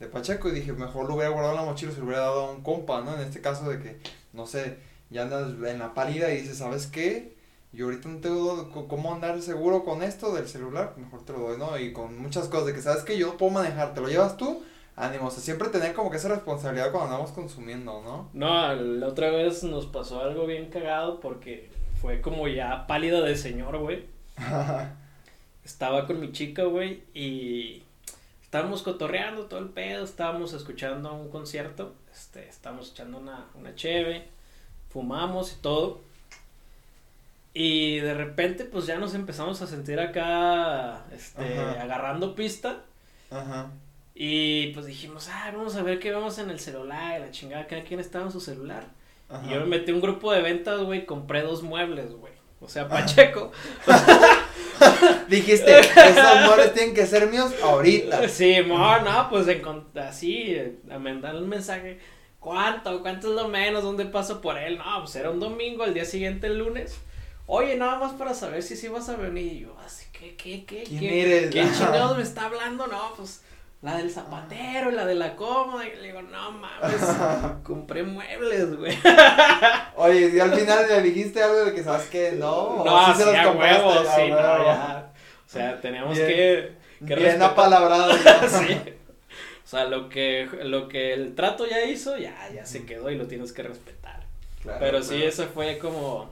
[0.00, 2.46] de Pacheco y dije, mejor lo hubiera guardado en la mochila, se lo hubiera dado
[2.46, 3.14] a un compa, ¿no?
[3.14, 3.98] En este caso de que,
[4.32, 4.78] no sé,
[5.10, 7.36] ya andas en la pálida y dices, ¿sabes qué?
[7.72, 11.58] Yo ahorita no tengo cómo andar seguro con esto del celular, mejor te lo doy,
[11.58, 11.78] ¿no?
[11.78, 14.36] Y con muchas cosas de que, ¿sabes que Yo no puedo manejar, ¿te lo llevas
[14.36, 14.62] tú?
[14.96, 18.30] Ánimo, o sea, siempre tener como que esa responsabilidad cuando andamos consumiendo, ¿no?
[18.32, 23.36] No, la otra vez nos pasó algo bien cagado porque fue como ya pálida de
[23.36, 24.06] señor, güey.
[25.64, 27.84] Estaba con mi chica, güey, y
[28.42, 34.26] estábamos cotorreando todo el pedo, estábamos escuchando un concierto, este, estábamos echando una, una cheve,
[34.88, 36.00] fumamos y todo.
[37.54, 41.82] Y de repente, pues ya nos empezamos a sentir acá, este, Ajá.
[41.82, 42.84] agarrando pista.
[43.30, 43.70] Ajá.
[44.14, 47.66] Y pues dijimos, ah, vamos a ver qué vemos en el celular, y la chingada,
[47.66, 48.84] cada quien estaba en su celular.
[49.28, 49.46] Ajá.
[49.46, 52.32] Y yo me metí a un grupo de ventas, güey, compré dos muebles, güey.
[52.60, 53.52] O sea, Pacheco.
[55.28, 58.28] Dijiste, esos muebles tienen que ser míos ahorita.
[58.28, 59.46] Sí, no, no, pues
[59.96, 61.98] así, eh, a mandar un mensaje.
[62.40, 63.02] ¿Cuánto?
[63.02, 63.82] ¿Cuánto es lo menos?
[63.82, 64.78] ¿Dónde paso por él?
[64.78, 66.98] No, pues era un domingo, el día siguiente el lunes.
[67.46, 69.52] Oye, nada más para saber si sí vas a venir.
[69.54, 70.84] Y yo, así, ¿qué, qué, qué?
[70.84, 71.50] ¿Quién ¿Qué- eres?
[71.50, 72.86] ¿Quién chingados me está hablando?
[72.86, 73.42] No, pues
[73.80, 75.86] la del zapatero, la de la cómoda.
[75.86, 77.00] Y le digo, no mames,
[77.64, 78.96] compré muebles, güey.
[79.96, 82.32] Oye, y al final le dijiste algo de que, ¿sabes qué?
[82.32, 83.82] No, No, ¿O sí, los compraste?
[83.84, 84.64] huevo, sí, no, huevo.
[84.64, 85.12] ya.
[85.46, 86.28] O sea, teníamos Bien.
[86.28, 86.72] que,
[87.06, 88.12] que Bien apalabrado.
[88.48, 88.80] sí.
[89.68, 93.16] O sea, lo que, lo que el trato ya hizo, ya, ya se quedó y
[93.16, 94.24] lo tienes que respetar.
[94.62, 96.30] Claro, Pero sí, eso fue como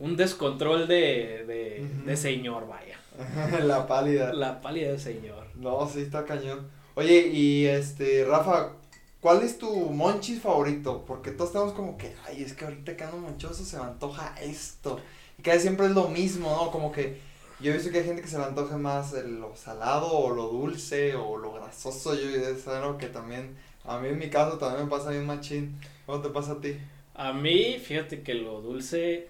[0.00, 2.98] un descontrol de, de, de señor, vaya.
[3.64, 4.32] La pálida.
[4.32, 5.46] La pálida de señor.
[5.54, 6.68] No, sí está cañón.
[6.96, 8.72] Oye, y este, Rafa,
[9.20, 11.04] ¿Cuál es tu monchis favorito?
[11.06, 14.34] Porque todos estamos como que, ay, es que ahorita que ando monchoso se me antoja
[14.42, 14.98] esto.
[15.38, 16.72] Y casi siempre es lo mismo, ¿no?
[16.72, 17.20] Como que
[17.62, 20.48] yo he visto que hay gente que se le antoja más lo salado o lo
[20.48, 22.14] dulce o lo grasoso.
[22.14, 25.78] Yo es algo que también, a mí en mi caso también me pasa bien machín.
[26.06, 26.76] ¿Cómo te pasa a ti?
[27.14, 29.28] A mí, fíjate que lo dulce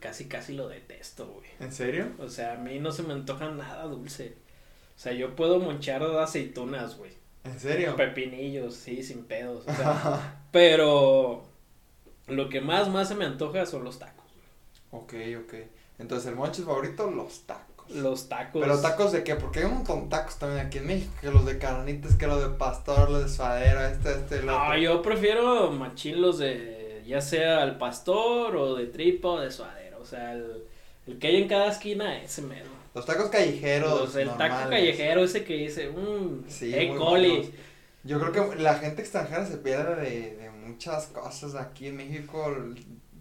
[0.00, 1.48] casi casi lo detesto, güey.
[1.60, 2.08] ¿En serio?
[2.18, 4.34] O sea, a mí no se me antoja nada dulce.
[4.96, 7.12] O sea, yo puedo monchar aceitunas, güey.
[7.44, 7.96] ¿En serio?
[7.96, 9.64] Pepinillos, sí, sin pedos.
[9.66, 11.44] O sea, pero
[12.26, 14.26] lo que más, más se me antoja son los tacos.
[14.90, 15.54] Ok, ok.
[16.00, 17.90] Entonces, el monchis favorito, los tacos.
[17.90, 18.62] Los tacos.
[18.62, 19.34] Pero tacos de qué?
[19.34, 22.26] Porque hay un montón de tacos también aquí en México, que los de carnitas, que
[22.26, 27.02] los de pastor, los de suadera, este, este, el No, yo prefiero machín los de,
[27.06, 29.98] ya sea al pastor o de tripa o de suadera.
[29.98, 30.64] O sea, el,
[31.06, 32.70] el que hay en cada esquina, ese mero.
[32.94, 34.00] Los tacos callejeros.
[34.00, 37.52] Los, el taco callejero ese que dice, mmm, sí, coli.
[38.02, 42.56] Yo creo que la gente extranjera se pierde de, de muchas cosas aquí en México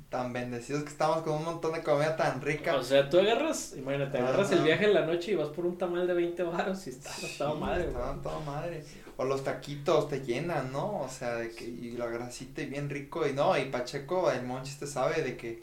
[0.10, 2.76] tan bendecidos que estamos con un montón de comida tan rica.
[2.76, 5.78] O sea, tú agarras, imagínate, agarras el viaje en la noche y vas por un
[5.78, 7.86] tamal de 20 baros y está, sí, toda madre.
[7.86, 8.84] Estaban toda madre.
[9.18, 11.02] O los taquitos te llenan, ¿no?
[11.02, 14.44] O sea, de que, y la grasita y bien rico, y no, y Pacheco, el
[14.44, 15.60] monchis te sabe de que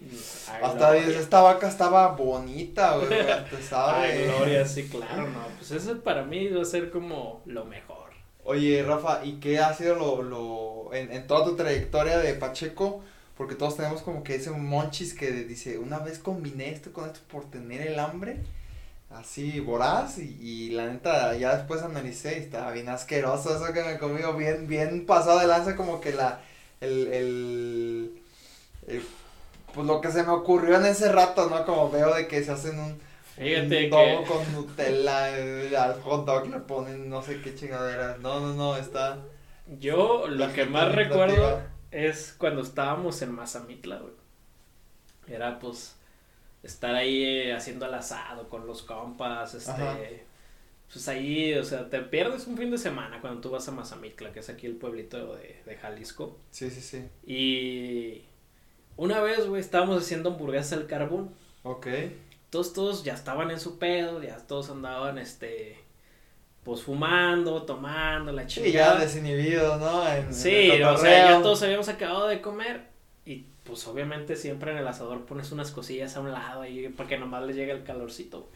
[0.62, 4.12] hasta esta vaca estaba bonita, güey, te sabe.
[4.12, 8.10] Ay, Gloria, sí, claro, no, pues eso para mí va a ser como lo mejor.
[8.44, 13.02] Oye, Rafa, ¿y qué ha sido lo, lo, en, en toda tu trayectoria de Pacheco?
[13.36, 17.20] Porque todos tenemos como que ese monchis que dice, una vez combiné esto con esto
[17.30, 18.38] por tener el hambre,
[19.10, 23.82] así voraz, y, y la neta, ya después analicé y estaba bien asqueroso eso que
[23.82, 26.40] me comí, bien, bien pasado de lanza, como que la,
[26.80, 28.12] el,
[28.86, 29.02] el,
[29.74, 31.66] pues lo que se me ocurrió en ese rato, ¿no?
[31.66, 32.98] Como veo de que se hacen un,
[33.36, 34.24] Fíjate que...
[34.26, 39.18] con Nutella, al hot dog le ponen no sé qué chingadera, no, no, no, está...
[39.78, 41.60] Yo lo que más recuerdo
[41.96, 44.12] es cuando estábamos en Mazamitla, güey.
[45.26, 45.96] Era pues
[46.62, 50.26] estar ahí eh, haciendo el asado con los compas, este,
[50.92, 54.32] pues ahí, o sea, te pierdes un fin de semana cuando tú vas a Mazamitla,
[54.32, 56.38] que es aquí el pueblito de, de Jalisco.
[56.50, 57.08] Sí, sí, sí.
[57.26, 58.24] Y
[58.96, 61.30] una vez, güey, estábamos haciendo hamburguesas al carbón.
[61.62, 61.86] Ok.
[62.50, 65.78] Todos, todos ya estaban en su pedo, ya todos andaban, este,
[66.66, 68.68] pues fumando, tomando, la chingada.
[68.68, 70.02] Y ya desinhibido, ¿no?
[70.32, 72.88] sí, o sea, ya todos habíamos acabado de comer
[73.24, 77.08] y pues obviamente siempre en el asador pones unas cosillas a un lado ahí para
[77.08, 78.48] que nomás le llegue el calorcito.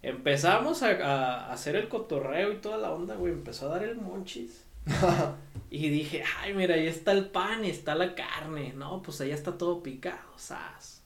[0.00, 4.64] Empezamos a, hacer el cotorreo y toda la onda, güey, empezó a dar el monchis.
[5.70, 8.72] y dije, ay, mira, ahí está el pan y está la carne.
[8.74, 11.01] No, pues ahí está todo picado, sas.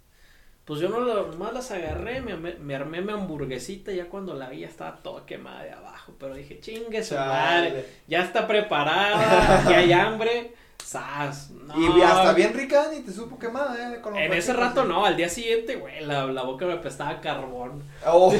[0.66, 4.48] Pues yo no lo, nomás las agarré, me, me, armé mi hamburguesita ya cuando la
[4.48, 6.14] vi ya estaba toda quemada de abajo.
[6.18, 10.54] Pero dije, chingue su madre, ya está preparada, ya hay hambre.
[10.84, 15.16] Sas, Y hasta bien rica, ni te supo quemada, eh, En ese rato no, al
[15.16, 17.82] día siguiente, güey, la, la boca me apestaba carbón.
[18.04, 18.32] Oh,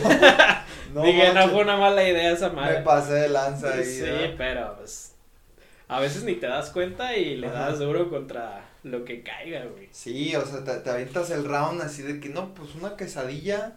[0.95, 2.79] no, Dije, no fue una mala idea esa madre.
[2.79, 3.85] Me pasé de lanza ahí.
[3.85, 5.15] Sí, pero pues
[5.89, 9.88] a veces ni te das cuenta y le das duro contra lo que caiga, güey.
[9.90, 13.77] Sí, o sea, te, te, avientas el round así de que no, pues una quesadilla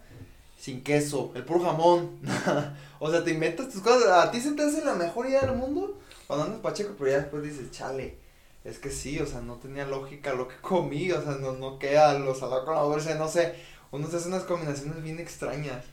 [0.56, 2.18] sin queso, el puro jamón.
[3.00, 4.08] o sea, te inventas tus cosas.
[4.08, 7.18] A ti se te hace la mejor idea del mundo cuando andas pacheco, pero ya
[7.18, 8.18] después dices, chale.
[8.62, 11.78] Es que sí, o sea, no tenía lógica lo que comí, o sea, no, no
[11.78, 13.54] queda lo salado con la dulce, no sé.
[13.90, 15.84] Uno se hace unas combinaciones bien extrañas.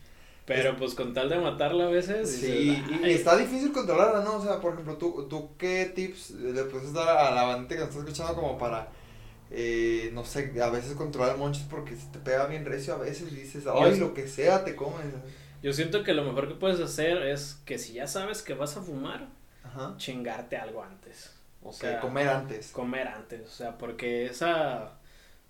[0.44, 2.30] Pero pues con tal de matarla a veces.
[2.30, 4.36] Sí, y está difícil controlarla, ¿no?
[4.36, 7.80] O sea, por ejemplo, ¿tú, tú qué tips le puedes dar a la bandita que
[7.80, 8.88] nos está escuchando como para
[9.50, 13.34] eh, no sé, a veces controlar monchis porque si te pega bien recio a veces
[13.34, 15.06] dices, ay, lo que sea, te comes.
[15.62, 18.76] Yo siento que lo mejor que puedes hacer es que si ya sabes que vas
[18.76, 19.28] a fumar,
[19.96, 21.34] chingarte algo antes.
[21.62, 22.70] O sea, comer antes.
[22.70, 24.98] Comer antes, o sea, porque esa,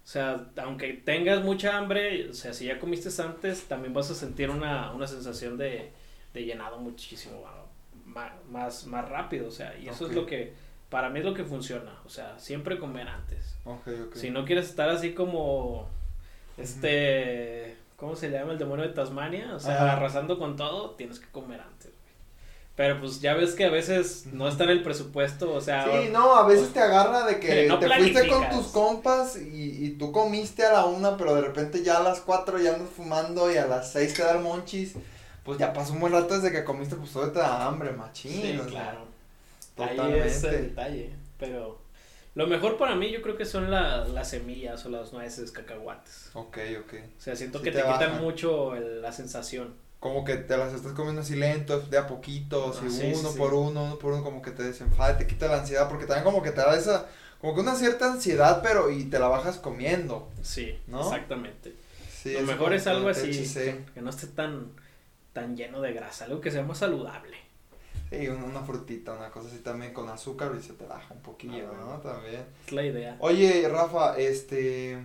[0.05, 4.15] o sea, aunque tengas mucha hambre, o sea, si ya comiste antes, también vas a
[4.15, 5.93] sentir una, una sensación de,
[6.33, 7.45] de llenado muchísimo
[8.07, 10.55] más, más, más rápido, o sea, y eso es lo que
[10.91, 11.93] para mí es lo que funciona.
[12.05, 13.57] O sea, siempre comer antes.
[14.15, 15.89] Si no quieres estar así como.
[16.57, 17.77] Este.
[17.97, 18.53] ¿Cómo se llama?
[18.53, 19.55] El demonio de Tasmania.
[19.55, 21.91] O sea, arrasando con todo, tienes que comer antes.
[22.77, 25.85] Pero pues ya ves que a veces no está en el presupuesto, o sea...
[25.85, 29.91] Sí, no, a veces te agarra de que te fuiste con tus compas y, y,
[29.99, 33.53] tú comiste a la una, pero de repente ya a las cuatro ya andas fumando
[33.53, 34.95] y a las seis te da el monchis.
[35.43, 38.31] Pues ya pasó un buen rato desde que comiste, pues todo te da hambre, machín.
[38.31, 39.08] Sí, claro.
[39.79, 41.15] Ahí es el detalle.
[41.39, 41.81] Pero
[42.35, 46.31] lo mejor para mí yo creo que son las semillas o las nueces, cacahuates.
[46.35, 46.95] Ok, ok.
[47.19, 49.75] O sea, siento que te, quitan mucho la sensación.
[50.01, 53.31] como que te las estás comiendo así lento, de a poquito, Ah, así sí, uno
[53.31, 53.39] sí, sí.
[53.39, 56.25] por uno, uno por uno, como que te desenfada, te quita la ansiedad, porque también
[56.25, 57.09] como que te da esa,
[57.41, 60.31] como que una cierta ansiedad, pero y te la bajas comiendo.
[60.43, 61.01] Sí, ¿No?
[61.03, 61.75] exactamente.
[62.09, 63.31] Sí, Lo mejor es algo te así,
[63.95, 64.73] que no esté tan,
[65.33, 67.37] tan lleno de grasa, algo que sea más saludable.
[68.11, 71.71] Sí, una, frutita, una cosa así también con azúcar y se te baja un poquillo,
[71.73, 71.99] Ah, ¿no?
[72.01, 72.45] También.
[72.67, 73.17] Es la idea.
[73.21, 74.99] Oye, Rafa, este,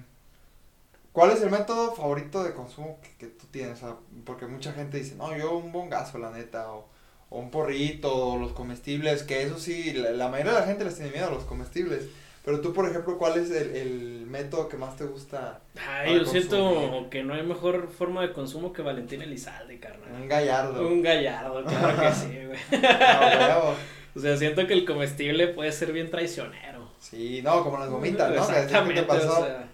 [1.11, 3.77] ¿cuál es el método favorito de consumo que, que tú tienes?
[3.83, 6.87] O sea, porque mucha gente dice, no, yo un bongazo, la neta, o,
[7.29, 10.85] o un porrito, o los comestibles, que eso sí, la, la mayoría de la gente
[10.85, 12.05] les tiene miedo a los comestibles.
[12.43, 15.61] Pero tú, por ejemplo, ¿cuál es el, el método que más te gusta?
[15.87, 20.11] Ay, yo siento que no hay mejor forma de consumo que Valentín Elizalde, carnal.
[20.21, 20.87] Un gallardo.
[20.87, 22.81] Un gallardo, claro que sí, güey.
[22.81, 23.75] Huevo.
[24.15, 26.91] O sea, siento que el comestible puede ser bien traicionero.
[26.99, 28.45] Sí, no, como las gomitas, ¿no?
[28.45, 29.39] Que te Exactamente, pasó.
[29.41, 29.69] o sea,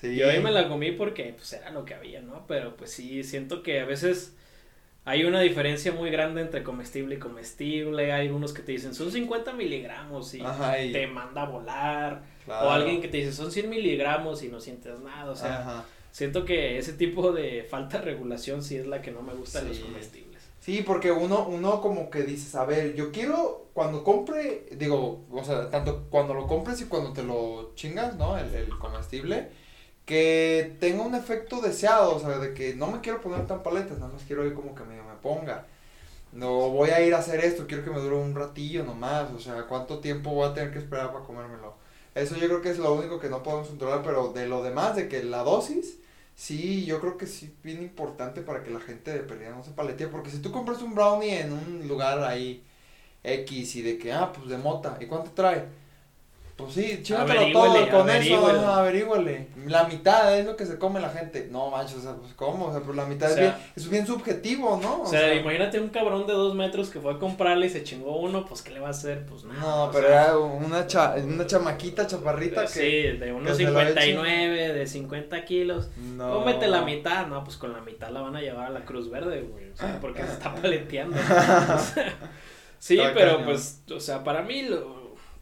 [0.00, 0.14] Sí.
[0.16, 2.46] yo ahí me la comí porque pues era lo que había, ¿no?
[2.46, 4.34] Pero pues sí, siento que a veces
[5.06, 8.12] hay una diferencia muy grande entre comestible y comestible.
[8.12, 12.22] Hay unos que te dicen son 50 miligramos y Ajá, y- te manda a volar.
[12.44, 12.66] Claro.
[12.68, 15.30] O alguien que te dice son 100 miligramos y no sientes nada.
[15.30, 15.84] O sea, Ajá.
[16.10, 19.62] siento que ese tipo de falta de regulación sí es la que no me gusta
[19.62, 20.42] de los comestibles.
[20.60, 25.44] Sí, porque uno, uno como que dices, a ver, yo quiero, cuando compre, digo, o
[25.44, 28.36] sea, tanto cuando lo compres y cuando te lo chingas, ¿no?
[28.36, 29.48] El, el comestible,
[30.06, 33.98] que tenga un efecto deseado, o sea, de que no me quiero poner tan paletas,
[33.98, 35.66] nada más quiero ir como que medio me ponga.
[36.32, 39.40] No voy a ir a hacer esto, quiero que me dure un ratillo nomás, o
[39.40, 41.74] sea, cuánto tiempo voy a tener que esperar para comérmelo.
[42.14, 44.96] Eso yo creo que es lo único que no podemos controlar, pero de lo demás,
[44.96, 45.98] de que la dosis,
[46.34, 49.64] sí, yo creo que sí es bien importante para que la gente de pérdida no
[49.64, 52.62] se paletee, porque si tú compras un brownie en un lugar ahí
[53.24, 55.64] X y de que, ah, pues de mota, ¿y cuánto trae?
[56.56, 59.48] Pues sí, chingatelo todo con eso, averígüele.
[59.66, 61.48] La mitad es lo que se come la gente.
[61.50, 63.90] No manches, o sea, pues cómo, o sea, pues la mitad O es bien, es
[63.90, 65.02] bien subjetivo, ¿no?
[65.02, 68.16] O sea, imagínate un cabrón de dos metros que fue a comprarle y se chingó
[68.16, 69.26] uno, pues ¿qué le va a hacer?
[69.26, 69.60] Pues nada.
[69.60, 72.68] No, pero era una, cha, una chamaquita chaparrita que...
[72.68, 74.00] Sí, de unos se lo eche.
[74.00, 75.90] 59, de 50 kilos.
[75.98, 76.38] No.
[76.38, 79.10] Cómete la mitad, no, pues con la mitad la van a llevar a la Cruz
[79.10, 79.72] Verde, güey.
[79.72, 81.18] O sea, porque se está paleteando.
[82.78, 83.44] Sí, Está pero cañón.
[83.46, 84.95] pues, o sea, para mí lo,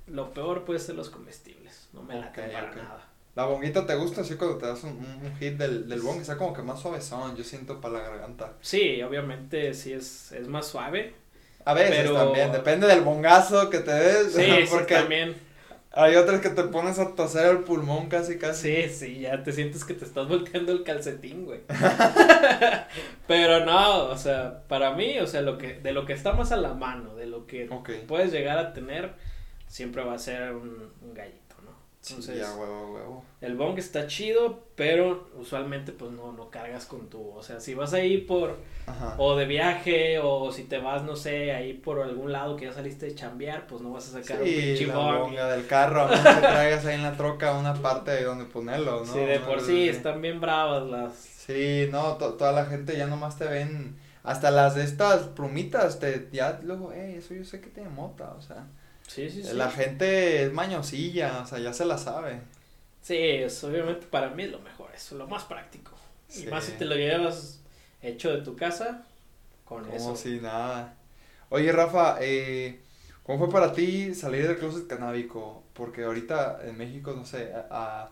[0.06, 1.88] lo peor puede ser los comestibles.
[1.92, 2.76] No me Ok, late para ok.
[2.76, 3.08] nada.
[3.34, 6.36] La bonguita te gusta así cuando te das un, un- hit del, del bong, está
[6.36, 8.52] como que más suavezón, yo siento para la garganta.
[8.60, 11.14] Sí, obviamente sí es, es más suave.
[11.64, 15.34] A veces Pero- también, depende del bongazo que te des, Sí, sí, porque también.
[15.90, 18.84] hay otras que te pones a toser el pulmón casi casi.
[18.84, 21.60] Sí, sí, ya te sientes que te estás volteando el calcetín, güey.
[23.26, 26.52] Pero no, o sea, para mí, o sea, lo que, de lo que está más
[26.52, 27.68] a la mano, de lo que
[28.06, 29.14] puedes llegar a tener,
[29.66, 31.72] siempre va a ser un, un gallito, ¿no?
[32.00, 33.24] Sí, Entonces, ya, huevo, huevo.
[33.40, 37.74] el bong está chido, pero usualmente pues no, no cargas con tu, o sea, si
[37.74, 39.16] vas ahí por, Ajá.
[39.18, 42.72] o de viaje, o si te vas, no sé, ahí por algún lado que ya
[42.72, 46.08] saliste de chambear, pues no vas a sacar un Sí, pinche la bonga del carro,
[46.08, 49.12] menos que traigas ahí en la troca una parte ahí donde ponerlo, ¿no?
[49.12, 51.30] Sí, de por sí están bien bravas las...
[51.46, 55.98] Sí, no, to- toda la gente ya nomás te ven, hasta las de estas plumitas,
[55.98, 58.66] te, ya luego, eh, eso yo sé que tiene mota, o sea,
[59.06, 59.52] Sí, sí, sí.
[59.54, 62.40] la gente es mañosilla, o sea, ya se la sabe.
[63.02, 65.92] Sí, es, obviamente para mí es lo mejor, es lo más práctico.
[66.28, 66.44] Sí.
[66.44, 67.60] Y más si te lo llevas
[68.02, 69.06] hecho de tu casa,
[69.64, 70.16] con Como eso.
[70.16, 70.96] si nada.
[71.50, 72.80] Oye, Rafa, eh,
[73.22, 75.62] ¿cómo fue para ti salir del closet canábico?
[75.74, 78.10] Porque ahorita en México, no sé, a- a-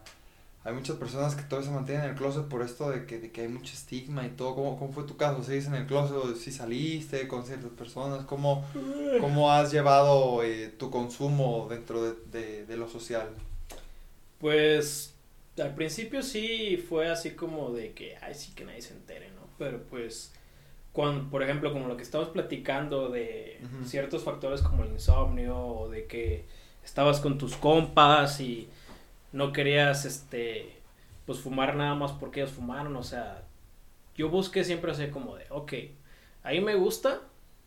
[0.64, 3.32] hay muchas personas que todavía se mantienen en el closet por esto de que, de
[3.32, 4.54] que hay mucho estigma y todo.
[4.54, 5.42] ¿Cómo, cómo fue tu caso?
[5.42, 8.24] ¿Sigues en el closet o si saliste con ciertas personas?
[8.26, 8.64] ¿Cómo,
[9.20, 13.28] cómo has llevado eh, tu consumo dentro de, de, de lo social?
[14.38, 15.14] Pues
[15.60, 19.42] al principio sí fue así como de que, ay, sí que nadie se entere, ¿no?
[19.58, 20.32] Pero pues,
[20.92, 25.88] cuando, por ejemplo, como lo que estamos platicando de ciertos factores como el insomnio o
[25.88, 26.44] de que
[26.84, 28.68] estabas con tus compas y
[29.32, 30.76] no querías, este,
[31.26, 33.42] pues fumar nada más porque ellos fumaron, o sea,
[34.16, 35.72] yo busqué siempre así como de, ok,
[36.42, 37.20] ahí me gusta,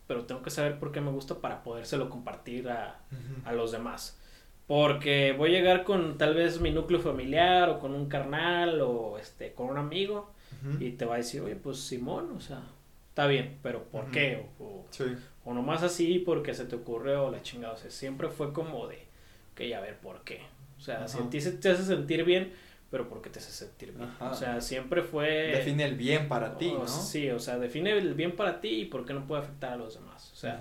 [0.06, 3.00] pero tengo que saber por qué me gusta para podérselo compartir a,
[3.44, 4.18] a los demás.
[4.66, 9.16] Porque voy a llegar con tal vez mi núcleo familiar o con un carnal o
[9.18, 10.32] este con un amigo
[10.80, 12.62] y te va a decir, oye, pues Simón, o sea,
[13.10, 14.44] está bien, pero ¿por qué?
[14.58, 15.04] O, o, Sí.
[15.44, 17.74] o nomás así porque se te ocurrió la chingada.
[17.74, 19.06] O sea, siempre fue como de,
[19.52, 20.40] ok, a ver, ¿por qué?
[20.76, 21.26] O sea, si Ajá.
[21.26, 22.52] a ti se te hace sentir bien,
[22.90, 24.08] pero ¿por qué te hace sentir bien?
[24.08, 24.30] Ajá.
[24.30, 25.28] O sea, siempre fue...
[25.52, 26.86] Define el bien para ti, ¿no?
[26.86, 29.76] Sí, o sea, define el bien para ti y por qué no puede afectar a
[29.76, 30.30] los demás.
[30.32, 30.60] O sea,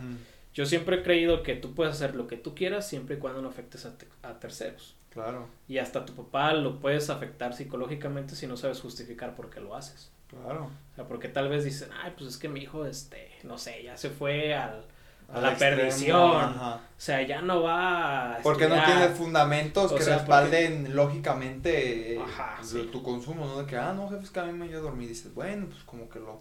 [0.53, 3.41] yo siempre he creído que tú puedes hacer lo que tú quieras siempre y cuando
[3.41, 4.95] no afectes a, te- a terceros.
[5.09, 5.47] Claro.
[5.67, 9.75] Y hasta tu papá lo puedes afectar psicológicamente si no sabes justificar por qué lo
[9.75, 10.11] haces.
[10.29, 10.65] Claro.
[10.91, 13.83] O sea, porque tal vez dicen, ay, pues es que mi hijo, este, no sé,
[13.83, 14.83] ya se fue al,
[15.33, 16.43] a la extremo, perdición.
[16.43, 16.75] ajá.
[16.75, 22.15] O sea, ya no va a Porque no tiene fundamentos O que sea, respalden lógicamente
[22.15, 22.89] eh, Ajá, sí.
[22.91, 23.59] tu consumo, ¿no?
[23.59, 25.09] De que, ah, no, jefe, es que a mí me ayuda a dormir.
[25.09, 26.39] Dices, bueno, pues como que lo,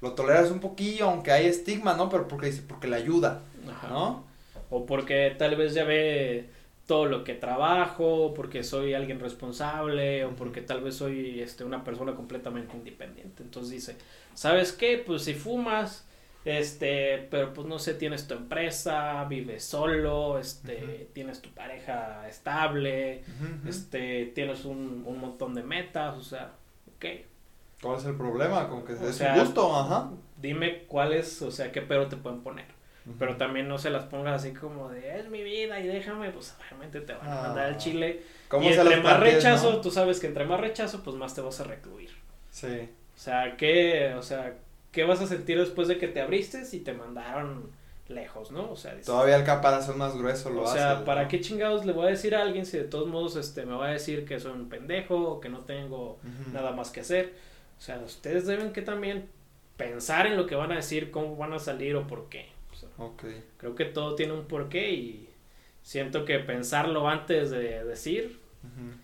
[0.00, 2.08] lo toleras un poquillo, aunque hay estigma, ¿no?
[2.08, 3.88] Pero porque dice, porque le ayuda, Ajá.
[3.88, 4.24] ¿no?
[4.70, 6.50] O porque tal vez ya ve
[6.86, 11.64] todo lo que trabajo, o porque soy alguien responsable, o porque tal vez soy este,
[11.64, 13.42] una persona completamente independiente.
[13.42, 13.96] Entonces dice,
[14.34, 15.02] ¿sabes qué?
[15.04, 16.06] Pues si fumas,
[16.44, 23.22] este, pero pues no sé, tienes tu empresa, vives solo, este, tienes tu pareja estable,
[23.68, 26.52] este, tienes un, un montón de metas, o sea,
[26.96, 27.04] ok,
[27.80, 28.68] ¿Cuál es el problema?
[28.68, 30.10] Con que O es sea, gusto, ajá.
[30.36, 32.64] dime cuáles, o sea, qué pero te pueden poner.
[33.18, 36.54] Pero también no se las pongas así como de, es mi vida y déjame, pues
[36.58, 37.42] obviamente te van a Ah.
[37.48, 38.22] mandar al chile.
[38.48, 39.80] ¿Cómo y se entre más rechazo, no?
[39.80, 42.10] tú sabes que entre más rechazo, pues más te vas a recluir.
[42.50, 42.88] Sí.
[43.16, 44.58] O sea, ¿qué, o sea,
[44.92, 47.70] ¿qué vas a sentir después de que te abriste si te mandaron
[48.08, 48.70] lejos, no?
[48.70, 50.78] O sea, dices, Todavía el caparazón más grueso lo o hace.
[50.78, 51.28] sea, ¿para ¿no?
[51.28, 53.88] qué chingados le voy a decir a alguien si de todos modos este, me va
[53.88, 56.50] a decir que soy un pendejo o que no tengo Ujú.
[56.52, 57.34] nada más que hacer?
[57.78, 59.28] O sea, ustedes deben que también
[59.76, 62.48] pensar en lo que van a decir, cómo van a salir o por qué.
[62.72, 63.24] O sea, Ok.
[63.58, 65.28] Creo que todo tiene un porqué y
[65.82, 68.96] siento que pensarlo antes de decir Ujú.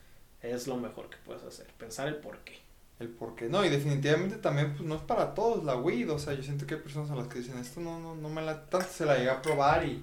[0.42, 1.66] es lo mejor que puedes hacer.
[1.78, 2.54] Pensar el porqué.
[3.00, 3.48] El por qué.
[3.48, 6.66] No, y definitivamente también pues no es para todos la weed, o sea, yo siento
[6.66, 9.04] que hay personas a las que dicen, esto no, no, no me la, tanto se
[9.04, 10.00] la llegué a probar y,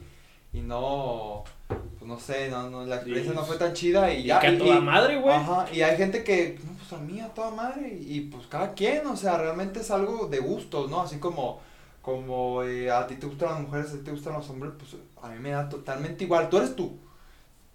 [0.53, 4.23] y no, pues no sé, no, no, la experiencia no fue tan chida y Y
[4.25, 4.39] ya.
[4.41, 5.33] que a y- toda y- madre, güey.
[5.33, 8.45] Ajá, y hay gente que, no, pues a mí a toda madre, y, y, pues
[8.47, 10.99] cada quien, o sea, realmente es algo de gustos, ¿no?
[11.01, 11.61] Así como,
[12.01, 14.97] como eh, a ti te gustan las mujeres, a ti te gustan los hombres, pues
[15.23, 16.97] a mí me da totalmente igual, tú eres tú,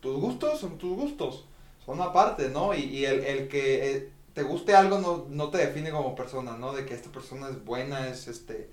[0.01, 1.47] tus gustos son tus gustos,
[1.87, 2.75] son aparte, ¿no?
[2.75, 6.57] Y, y el, el que eh, te guste algo no, no te define como persona,
[6.59, 6.75] ¿no?
[6.75, 8.71] De que esta persona es buena, es este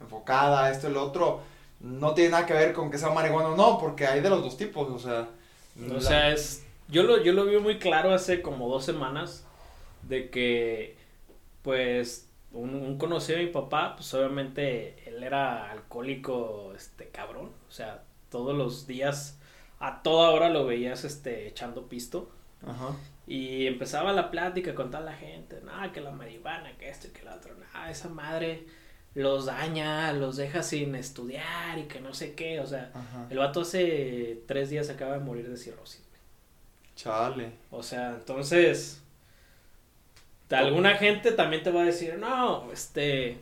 [0.00, 1.42] enfocada, esto y lo otro,
[1.80, 4.42] no tiene nada que ver con que sea marihuana o no, porque hay de los
[4.42, 5.28] dos tipos, o sea.
[5.88, 6.66] O la- sea, es.
[6.88, 9.46] Yo lo, yo lo vi muy claro hace como dos semanas.
[10.02, 10.96] De que,
[11.62, 17.52] pues, un, un conocido de mi papá, pues obviamente él era alcohólico, este cabrón.
[17.68, 19.38] O sea, todos los días,
[19.80, 22.30] a toda hora lo veías este echando pisto.
[22.66, 22.96] Ajá.
[23.30, 27.10] Y empezaba la plática con toda la gente, nada, que la marihuana, que esto y
[27.10, 28.64] que lo otro, nada, esa madre
[29.14, 33.28] los daña, los deja sin estudiar y que no sé qué, o sea, Ajá.
[33.30, 36.02] el vato hace tres días acaba de morir de cirrosis.
[36.96, 37.52] Chale.
[37.70, 39.00] o sea, entonces,
[40.50, 43.38] alguna gente también te va a decir, no, este,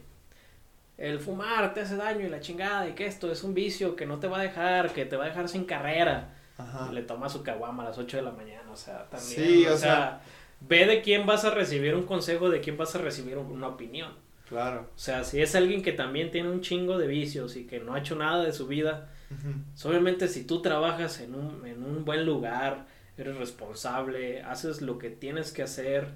[0.99, 4.05] el fumar te hace daño y la chingada y que esto es un vicio que
[4.05, 6.35] no te va a dejar, que te va a dejar sin carrera.
[6.59, 6.93] Ajá.
[6.93, 9.75] le toma su caguama a las 8 de la mañana, o sea, también, Sí, o,
[9.75, 10.21] o sea, sea-
[10.61, 14.13] ve de quién vas a recibir un consejo, de quién vas a recibir una opinión.
[14.49, 14.89] Claro.
[14.95, 17.95] O sea, si es alguien que también tiene un chingo de vicios y que no
[17.95, 22.05] ha hecho nada de su vida, pues, obviamente si tú trabajas en un, en un
[22.05, 22.87] buen lugar,
[23.19, 26.09] eres responsable, haces lo que tienes que hacer,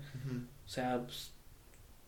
[0.65, 1.33] o sea, pues,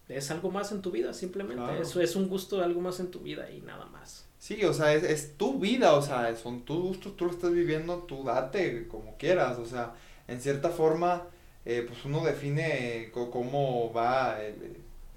[0.09, 1.63] es algo más en tu vida, simplemente.
[1.63, 1.81] Claro.
[1.83, 4.24] Eso es un gusto de algo más en tu vida y nada más.
[4.45, 7.51] Sí, o sea, es, es tu vida, o sea, son tus gustos, tú lo estás
[7.53, 9.95] viviendo, tú date como quieras, o sea,
[10.29, 11.23] en cierta forma,
[11.65, 14.55] eh, pues uno define cómo va eh,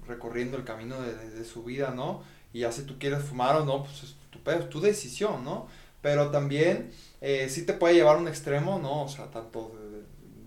[0.06, 2.22] recorriendo el camino de, de- su vida, ¿no?
[2.54, 5.66] Y ya si tú quieres fumar o no, pues es tu es tu decisión, ¿no?
[6.00, 9.02] Pero también eh, sí te puede llevar a un extremo, ¿no?
[9.04, 9.72] O sea, tanto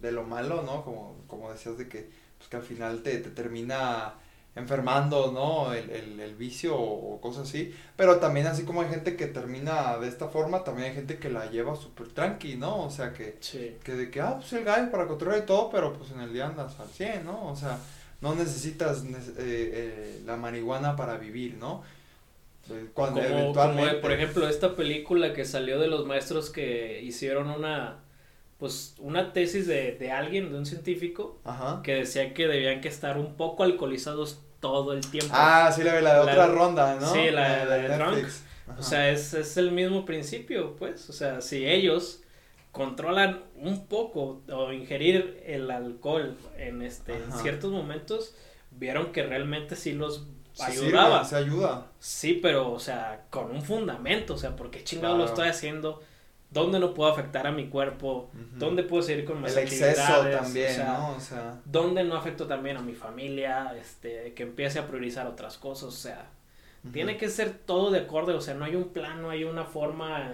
[0.01, 0.83] de, de lo malo, ¿no?
[0.83, 4.15] Como, como decías de que, pues que al final te, te termina
[4.55, 5.73] enfermando, ¿no?
[5.73, 7.73] El, el, el vicio o, o cosas así.
[7.95, 11.29] Pero también así como hay gente que termina de esta forma, también hay gente que
[11.29, 12.83] la lleva súper tranqui, ¿no?
[12.83, 13.75] O sea, que, Sí.
[13.83, 16.33] que de que, ah, pues el gallo para controlar y todo, pero pues en el
[16.33, 17.47] día andas al 100, ¿no?
[17.49, 17.77] O sea,
[18.19, 21.83] no necesitas nece- eh, eh, la marihuana para vivir, ¿no?
[22.69, 23.89] Eh, Cuando como, eventualmente...
[23.91, 27.97] como, por ejemplo esta película que salió de los maestros que hicieron una
[28.61, 31.81] pues una tesis de, de alguien de un científico Ajá.
[31.83, 35.99] que decía que debían que estar un poco alcoholizados todo el tiempo Ah, sí, la,
[35.99, 37.11] la de La- otra ronda, ¿no?
[37.11, 38.13] sí, la de Drunk.
[38.13, 38.43] Netflix.
[38.67, 38.79] Ajá.
[38.79, 42.21] o sea es, es el mismo principio pues o sea si ellos
[42.71, 48.35] controlan un poco o ingerir el alcohol en este en ciertos momentos
[48.69, 50.27] vieron que realmente sí los
[50.59, 51.87] ayudaba sirve, sí ayuda.
[51.99, 55.31] Sí, pero, o sea, con un fundamento, o sea, ¿por qué chingado lo Claro.
[55.33, 56.01] estoy haciendo?
[56.51, 58.29] ¿Dónde no puedo afectar a mi cuerpo?
[58.57, 61.15] ¿Dónde puedo seguir con mis El exceso también, O sea, ¿no?
[61.15, 63.73] O sea, ¿Dónde no afecto también a mi familia?
[63.79, 66.27] Este, que empiece a priorizar otras cosas, o sea,
[66.91, 69.63] tiene que ser todo de acuerdo, o sea, no hay un plan, no hay una
[69.63, 70.29] forma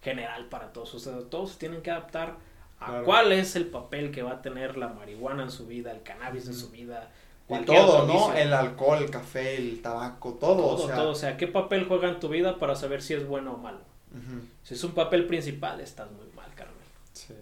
[0.00, 2.36] general para todos, o sea, todos tienen que adaptar
[2.78, 6.02] a cuál es el papel que va a tener la marihuana en su vida, el
[6.02, 7.10] cannabis en su vida.
[7.48, 8.32] Y todo, ¿no?
[8.32, 10.54] El alcohol, el café, el tabaco, todo.
[10.54, 10.96] Todo, o sea...
[10.96, 11.10] todo.
[11.10, 13.89] O sea, ¿qué papel juega en tu vida para saber si es bueno o malo?
[14.64, 16.76] Si es un papel principal, estás muy mal, Carmen.
[17.12, 17.34] Sí.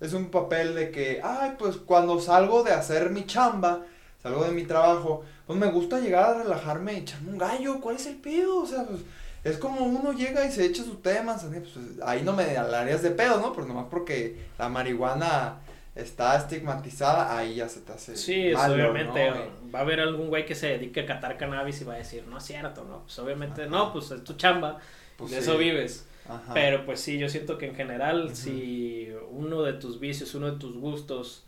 [0.00, 3.82] Es un papel de que, ay, pues cuando salgo de hacer mi chamba,
[4.22, 7.80] salgo de mi trabajo, pues me gusta llegar a relajarme y echarme un gallo.
[7.80, 8.62] ¿Cuál es el pedo?
[8.62, 9.00] O sea, pues
[9.44, 12.56] es como uno llega y se echa su té de manzanilla, pues ahí no me
[12.56, 13.52] hablarías de pedo, ¿no?
[13.52, 15.60] Pero nomás porque la marihuana
[15.94, 18.16] está estigmatizada, ahí ya se te hace.
[18.16, 19.30] Sí, obviamente
[19.74, 22.26] va a haber algún güey que se dedique a catar cannabis y va a decir,
[22.26, 23.02] no es cierto, ¿no?
[23.04, 24.78] Pues obviamente, no, pues es tu chamba,
[25.16, 26.06] pues de eso vives.
[26.52, 30.58] Pero pues sí, yo siento que en general, si uno de tus vicios, uno de
[30.58, 31.44] tus gustos,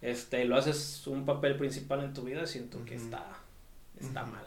[0.00, 3.24] este, lo haces un papel principal en tu vida, siento que está,
[4.00, 4.46] está mal.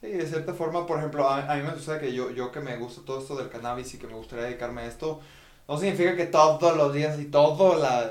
[0.00, 2.76] Sí, de cierta forma, por ejemplo, a, mí me sucede que yo, yo que me
[2.76, 5.20] gusta todo esto del cannabis y que me gustaría dedicarme a esto,
[5.66, 8.10] no significa que todos los días y todas la,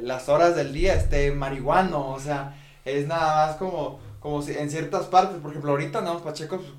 [0.00, 4.70] las horas del día esté marihuano, o sea, es nada más como, como si en
[4.70, 6.70] ciertas partes, por ejemplo, ahorita no, Pacheco, pues,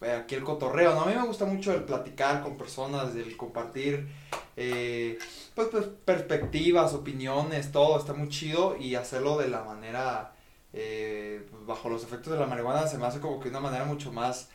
[0.00, 1.02] aquí el cotorreo, ¿no?
[1.02, 4.08] A mí me gusta mucho el platicar con personas, el compartir,
[4.56, 5.18] eh,
[5.54, 10.32] pues, pues, perspectivas, opiniones, todo está muy chido y hacerlo de la manera
[10.72, 14.12] eh, bajo los efectos de la marihuana se me hace como que una manera mucho
[14.12, 14.48] más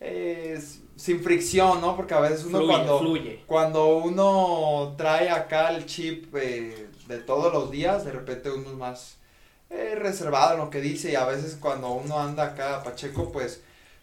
[0.00, 0.60] eh,
[0.96, 1.96] sin fricción, ¿no?
[1.96, 3.00] Porque a veces uno cuando,
[3.46, 8.76] cuando uno trae acá el chip eh, de todos los días, de repente uno es
[8.76, 9.16] más
[9.96, 13.62] reservado en lo que dice y a veces cuando uno anda acá Pacheco, pues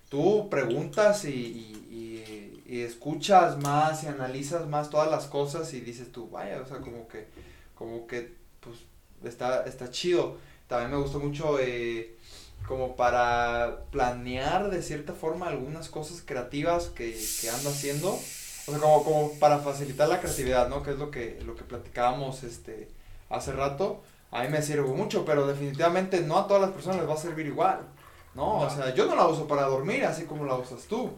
[0.10, 6.12] tú preguntas y, y, y, escuchas más y analizas más todas las cosas y dices
[6.12, 7.28] tú, vaya, o sea, como que,
[7.76, 8.80] como que, pues,
[9.24, 10.38] está, está chido.
[10.68, 12.16] También me gustó mucho eh,
[12.68, 18.12] como para planear de cierta forma algunas cosas creativas que, que ando haciendo.
[18.14, 20.84] O sea, como, como para facilitar la creatividad, ¿no?
[20.84, 22.88] Que es lo que, lo que platicábamos este,
[23.30, 24.04] hace rato.
[24.32, 27.18] A mí me sirve mucho, pero definitivamente no a todas las personas les va a
[27.18, 27.80] servir igual.
[28.40, 28.60] ¿No?
[28.62, 31.12] O sea, yo no la uso para dormir así como la usas tú.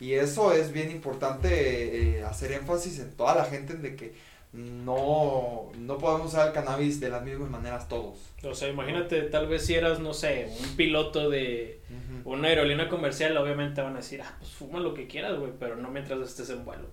[0.00, 4.14] Y eso es bien importante eh, hacer énfasis en toda la gente de que
[4.52, 8.16] no, no podemos usar el cannabis de las mismas maneras todos.
[8.44, 11.80] O sea, imagínate, tal vez si eras, no sé, un piloto de
[12.24, 15.74] una aerolínea comercial, obviamente van a decir, ah, pues fuma lo que quieras, güey, pero
[15.74, 16.86] no mientras estés en vuelo.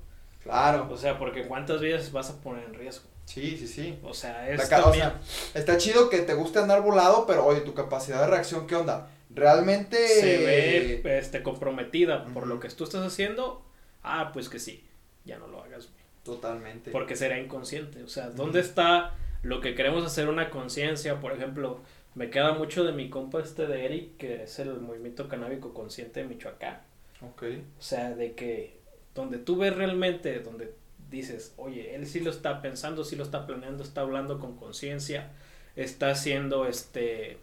[0.44, 0.88] Claro.
[0.92, 3.08] O sea, porque cuántas vidas vas a poner en riesgo.
[3.26, 4.00] Sí, sí, sí.
[4.04, 5.12] O sea, es también...
[5.54, 9.10] está chido que te guste andar volado, pero oye, tu capacidad de reacción, ¿qué onda?
[9.36, 10.08] Realmente...
[10.08, 13.64] Se ve este, comprometida por lo que tú estás haciendo.
[14.04, 14.84] Ah, pues que sí,
[15.26, 15.90] ya no lo hagas.
[16.24, 16.92] Totalmente.
[16.92, 18.02] Porque será inconsciente.
[18.04, 19.14] O sea, ¿dónde está
[19.44, 21.20] lo que queremos hacer una conciencia?
[21.20, 21.82] Por ejemplo,
[22.16, 26.22] me queda mucho de mi compa este de Eric, que es el movimiento canábico consciente
[26.22, 26.80] de Michoacán.
[27.22, 27.44] Ok.
[27.78, 28.80] O sea, de que
[29.14, 30.74] donde tú ves realmente, donde
[31.10, 35.32] dices, oye, él sí lo está pensando, sí lo está planeando, está hablando con conciencia,
[35.76, 37.38] está haciendo este,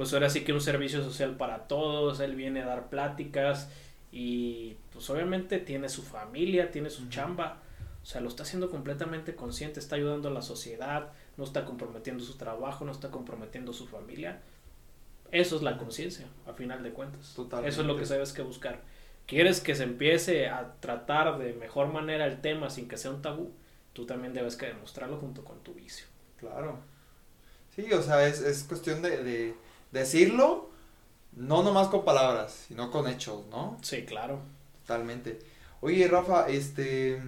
[0.00, 3.68] pues ahora sí que un servicio social para todos, él viene a dar pláticas
[4.10, 7.58] y pues obviamente tiene su familia, tiene su chamba
[8.02, 12.24] o sea, lo está haciendo completamente consciente, está ayudando a la sociedad, no está comprometiendo
[12.24, 14.40] su trabajo, no está comprometiendo su familia.
[15.32, 17.36] Eso es la conciencia, a final de cuentas.
[17.64, 18.80] Eso es lo que sabes que buscar.
[19.26, 23.20] ¿Quieres que se empiece a tratar de mejor manera el tema sin que sea un
[23.20, 23.52] tabú?
[23.92, 26.06] Tú también debes que demostrarlo junto con tu vicio.
[26.38, 26.78] Claro.
[27.76, 29.54] Sí, o sea, es, es cuestión de, de
[29.92, 30.70] decirlo,
[31.36, 33.78] no nomás con palabras, sino con hechos, ¿no?
[33.82, 34.40] Sí, claro.
[34.86, 35.38] Totalmente.
[35.80, 37.22] Oye, Rafa, este...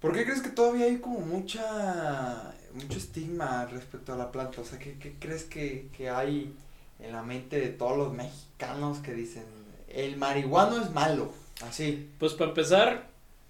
[0.00, 4.60] ¿Por qué crees que todavía hay como mucha mucho estigma respecto a la planta?
[4.60, 6.54] O sea, ¿qué, qué crees que, que, hay
[7.00, 9.44] en la mente de todos los mexicanos que dicen,
[9.88, 11.32] el marihuano es malo?
[11.62, 12.08] Así.
[12.18, 13.08] Pues para empezar,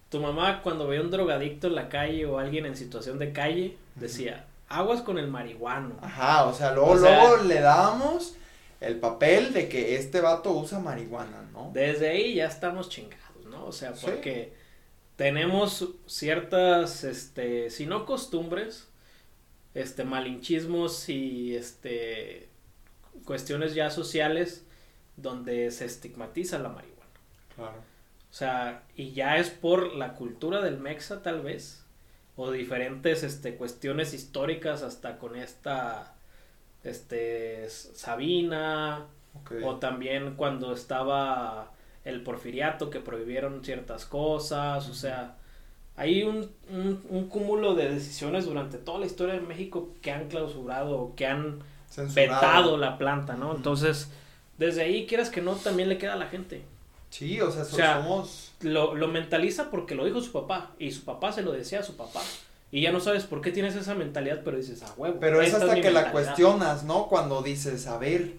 [0.09, 3.77] tu mamá cuando veía un drogadicto en la calle o alguien en situación de calle,
[3.97, 5.97] decía, aguas con el marihuano.
[6.03, 8.35] Ajá, o sea, luego, luego le damos
[8.81, 11.71] el papel de que este vato usa marihuana, ¿no?
[11.73, 13.67] Desde ahí ya estamos chingados, ¿no?
[13.67, 14.55] O sea, porque
[15.17, 18.89] tenemos ciertas, este, si no costumbres,
[19.75, 22.49] este, malinchismos y, este,
[23.25, 24.65] cuestiones ya sociales
[25.17, 26.99] donde se estigmatiza la marihuana.
[27.57, 27.79] Claro.
[28.31, 31.85] O sea, y ya es por la cultura del mexa tal vez,
[32.39, 36.15] o diferentes, este, cuestiones históricas hasta con esta,
[36.85, 39.07] este, Sabina,
[39.65, 41.73] o también cuando estaba
[42.05, 45.35] el porfiriato que prohibieron ciertas cosas, o sea,
[45.97, 51.15] hay un, un, cúmulo de decisiones durante toda la historia de México que han clausurado,
[51.17, 51.59] que han
[52.15, 53.57] vetado la planta, ¿no?
[53.57, 54.13] Entonces,
[54.59, 56.63] desde ahí, quieras que no, también le queda a la gente.
[57.11, 58.53] Sí, o sea, somos...
[58.61, 61.83] Lo, lo mentaliza porque lo dijo su papá, y su papá se lo decía a
[61.83, 62.21] su papá.
[62.71, 65.17] Y ya no sabes por qué tienes esa mentalidad, pero dices, ah, huevo.
[65.21, 66.13] Pero es hasta que la mentalidad".
[66.13, 67.07] cuestionas, ¿no?
[67.09, 68.35] Cuando dices, a ver,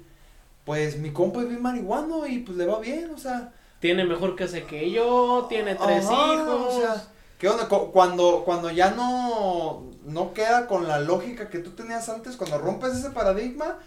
[0.65, 3.53] pues mi compa es bien marihuano y pues le va bien, o sea.
[3.80, 6.76] Tiene mejor casa que yo, tiene tres ajá, hijos.
[6.76, 7.03] O sea,
[7.39, 7.67] ¿qué onda?
[7.67, 12.59] Cu- Cuando, cuando ya no, no queda con la lógica que tú tenías antes, cuando
[12.59, 13.80] rompes ese paradigma,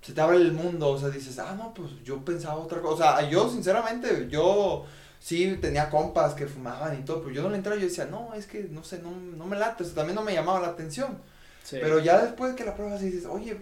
[0.00, 2.94] se te abre el mundo, o sea, dices, ah, no, pues yo pensaba otra cosa.
[2.94, 4.86] O sea, yo sinceramente, yo
[5.18, 8.32] sí tenía compas que fumaban y todo, pero yo no le entraba, yo decía, no,
[8.34, 10.68] es que no sé, no, no me late, o sea, también no me llamaba la
[10.68, 11.18] atención.
[11.62, 11.78] Sí.
[11.80, 13.60] Pero ya después que la pruebas dices, oye,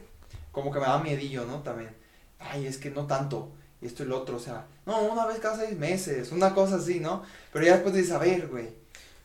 [0.53, 1.62] como que me da miedillo, ¿no?
[1.62, 1.91] También,
[2.39, 5.41] ay, es que no tanto, y esto y lo otro, o sea, no, una vez
[5.41, 7.22] cada seis meses, una cosa así, ¿no?
[7.53, 8.68] Pero ya después dices, a ver, güey,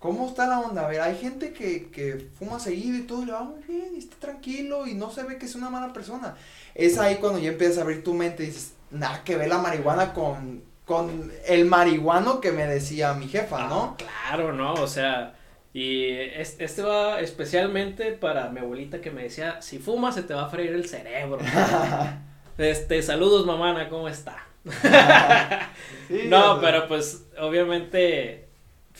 [0.03, 0.85] ¿cómo está la onda?
[0.85, 3.95] A ver, hay gente que, que fuma seguido y todo, y le va muy bien,
[3.95, 6.35] y está tranquilo, y no se ve que es una mala persona.
[6.75, 9.59] Es ahí cuando ya empiezas a abrir tu mente y dices, nada que ver la
[9.59, 13.81] marihuana con, con el marihuano que me decía mi jefa, ¿no?
[13.83, 14.73] Ah, claro, ¿no?
[14.73, 15.35] O sea,
[15.73, 20.33] y es- este va especialmente para mi abuelita que me decía, si fumas se te
[20.33, 21.39] va a freír el cerebro.
[22.57, 24.37] este, saludos mamana, ¿cómo está?
[26.07, 28.42] Sí, no, pero pues obviamente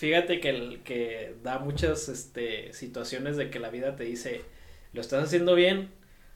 [0.04, 4.42] fíjate que, el, que da muchas este, situaciones de que la vida te dice,
[4.92, 5.92] lo estás haciendo bien,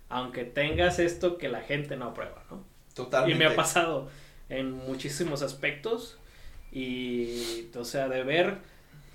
[0.07, 2.63] aunque tengas esto que la gente no aprueba, ¿no?
[2.93, 3.36] Totalmente.
[3.36, 4.07] Y me ha pasado
[4.47, 6.18] en muchísimos aspectos.
[6.72, 8.59] Y, o sea, de ver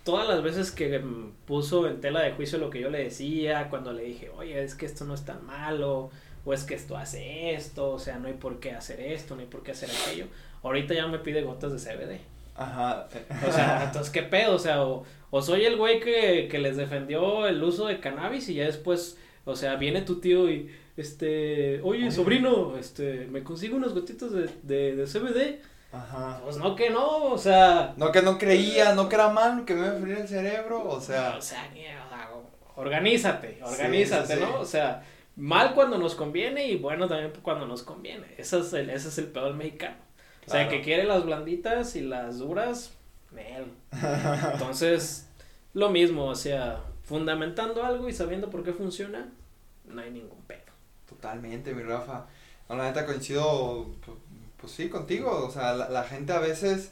[0.04, 1.02] todas las veces que
[1.46, 4.74] puso en tela de juicio lo que yo le decía, cuando le dije, oye, es
[4.74, 6.10] que esto no es tan malo,
[6.44, 9.40] o es que esto hace esto, o sea, no hay por qué hacer esto, no
[9.40, 10.26] hay por qué hacer aquello.
[10.62, 12.31] Ahorita ya me pide gotas de CBD.
[12.54, 13.08] Ajá.
[13.48, 14.54] O sea, entonces, ¿qué pedo?
[14.54, 18.48] O sea, o, o soy el güey que, que les defendió el uso de cannabis
[18.48, 22.10] y ya después, o sea, viene tu tío y, este, oye, Oye.
[22.10, 25.60] sobrino, este, me consigo unos gotitos de, de, de CBD.
[25.92, 26.40] Ajá.
[26.44, 29.74] Pues no que no, o sea, No que no creía, no que era malo, que
[29.74, 31.36] me iba a freír el cerebro, o sea.
[31.36, 31.70] o sea,
[32.76, 34.40] organízate, organízate, sí, sí.
[34.40, 34.60] ¿no?
[34.60, 35.02] O sea,
[35.36, 38.26] mal cuando nos conviene y bueno también cuando nos conviene.
[38.38, 39.96] Ese es el, ese es el peor mexicano.
[40.46, 40.70] O sea, Claro.
[40.70, 42.92] que quiere las blanditas y las duras,
[43.36, 43.66] él.
[44.52, 45.26] Entonces,
[45.74, 49.28] lo mismo, o sea, fundamentando algo y sabiendo por qué funciona,
[49.86, 50.60] no hay ningún pedo.
[51.08, 52.26] Totalmente, mi Rafa.
[52.68, 54.16] No, la neta coincido, pues,
[54.58, 55.46] pues sí, contigo.
[55.46, 56.90] O sea, la, la gente a veces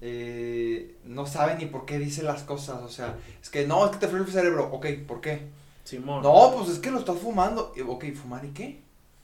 [0.00, 2.82] eh, no sabe ni por qué dice las cosas.
[2.82, 4.68] O sea, es que no, es que te fríe el cerebro.
[4.72, 5.42] Ok, ¿por qué?
[5.84, 6.22] Simón.
[6.22, 7.72] No, pues es que lo estás fumando.
[7.86, 8.80] Ok, ¿fumar y qué?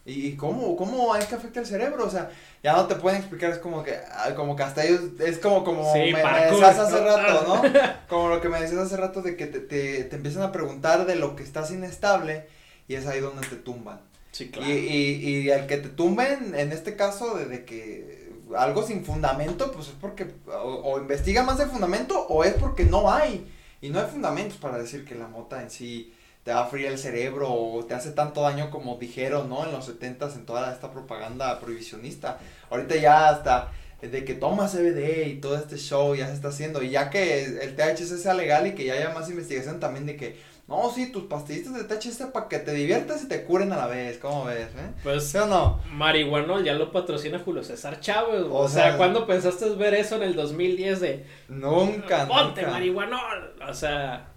[0.09, 2.07] ¿Y cómo, cómo es que afecta el cerebro?
[2.07, 2.31] O sea,
[2.63, 5.63] ya no te pueden explicar, es como que, ah, como que hasta ellos, es como,
[5.65, 7.05] como Sí, me, decías hace ¿no?
[7.05, 7.63] rato, ¿no?
[8.09, 11.05] Como lo que me decías hace rato de que te, te, te empiezan a preguntar
[11.05, 12.47] de lo que estás inestable
[12.89, 14.01] y es ahí donde te tumban.
[14.33, 14.73] Sí, claro.
[14.73, 19.05] Y, y, y al que te tumben, en este caso, de, de que algo sin
[19.05, 23.47] fundamento, pues es porque o, o investiga más de fundamento o es porque no hay.
[23.83, 26.15] Y no hay fundamentos para decir que la mota en sí
[26.49, 29.67] te va a fríer el cerebro o te hace tanto daño como dijeron, ¿no?
[29.67, 32.39] En los 70 en toda esta propaganda prohibicionista.
[32.71, 33.71] Ahorita ya hasta
[34.01, 36.83] de que toma CBD y todo este show ya se está haciendo.
[36.83, 40.17] Y ya que el THC sea legal y que ya haya más investigación también de
[40.17, 43.77] que, no, sí, tus pastillitas de THC para que te diviertas y te curen a
[43.77, 44.17] la vez.
[44.17, 44.91] ¿Cómo ves, eh?
[45.03, 45.83] Pues ¿Sí o no?
[45.93, 48.41] Marihuanol ya lo patrocina Julio César Chávez.
[48.49, 52.73] O, O sea, sea, ¿cuándo pensaste ver eso en el 2010 de Nunca, ponte nunca.
[52.73, 53.55] marihuanol?
[53.69, 54.29] O sea,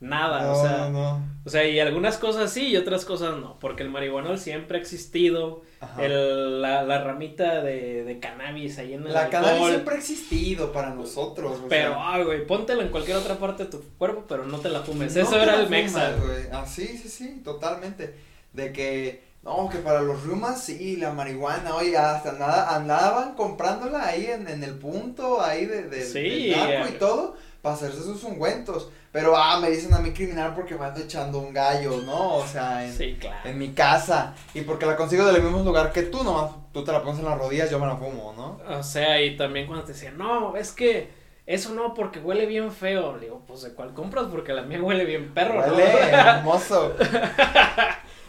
[0.00, 3.58] nada, No, o sea, no, o sea, y algunas cosas sí y otras cosas no,
[3.58, 5.62] porque el marihuanol siempre ha existido,
[5.98, 9.98] el, la, la ramita de, de cannabis ahí en el La alcohol, cannabis siempre ha
[9.98, 11.60] existido para nosotros.
[11.64, 14.58] o pero, sea, ay, güey, póntela en cualquier otra parte de tu cuerpo, pero no
[14.58, 16.44] te la fumes, no eso era el mexa, güey.
[16.52, 18.14] Ah, sí, sí, sí, totalmente.
[18.52, 24.06] De que, no, que para los reumas sí, la marihuana, oye, hasta nada, andaban comprándola
[24.06, 26.92] ahí en, en el punto, ahí de, de, Sí, del narco eh.
[26.94, 28.90] y todo, para hacerse sus ungüentos.
[29.12, 32.36] Pero, ah, me dicen a mí criminal porque me ando echando un gallo, ¿no?
[32.36, 33.48] O sea, en, Sí, claro.
[33.48, 34.34] en mi casa.
[34.54, 37.24] Y porque la consigo del mismo lugar que tú, nomás tú te la pones en
[37.24, 38.60] las rodillas, yo me la fumo, ¿no?
[38.78, 41.08] O sea, y también cuando te decían, no, es que
[41.44, 43.16] eso no, porque huele bien feo.
[43.16, 46.94] Le digo, pues de cuál compras, porque la mía huele bien perro, ¿no?" Huele hermoso.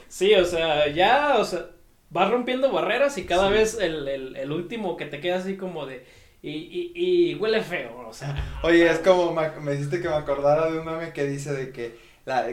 [0.07, 1.67] Sí, o sea, ya, o sea,
[2.09, 3.53] vas rompiendo barreras y cada Sí.
[3.53, 6.05] vez el, el, el último que te queda así como de,
[6.41, 6.91] y, y,
[7.31, 8.35] y huele feo, o sea.
[8.63, 11.71] Oye, es como me, me hiciste que me acordara de un meme que dice de
[11.71, 12.47] que la,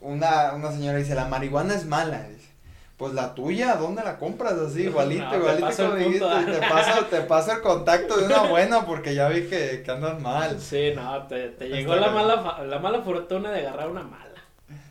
[0.00, 2.22] una, una señora dice, la marihuana es mala.
[2.28, 2.48] Dice,
[2.96, 4.54] pues la tuya, ¿dónde la compras?
[4.54, 6.50] Así, igualito, No, igualito como dijiste, punto.
[6.52, 10.20] te paso, te paso el contacto de una buena porque ya vi que, que andas
[10.20, 10.60] mal.
[10.60, 14.24] Sí, no, te, te Está llegó la mala, la mala fortuna de agarrar una mala.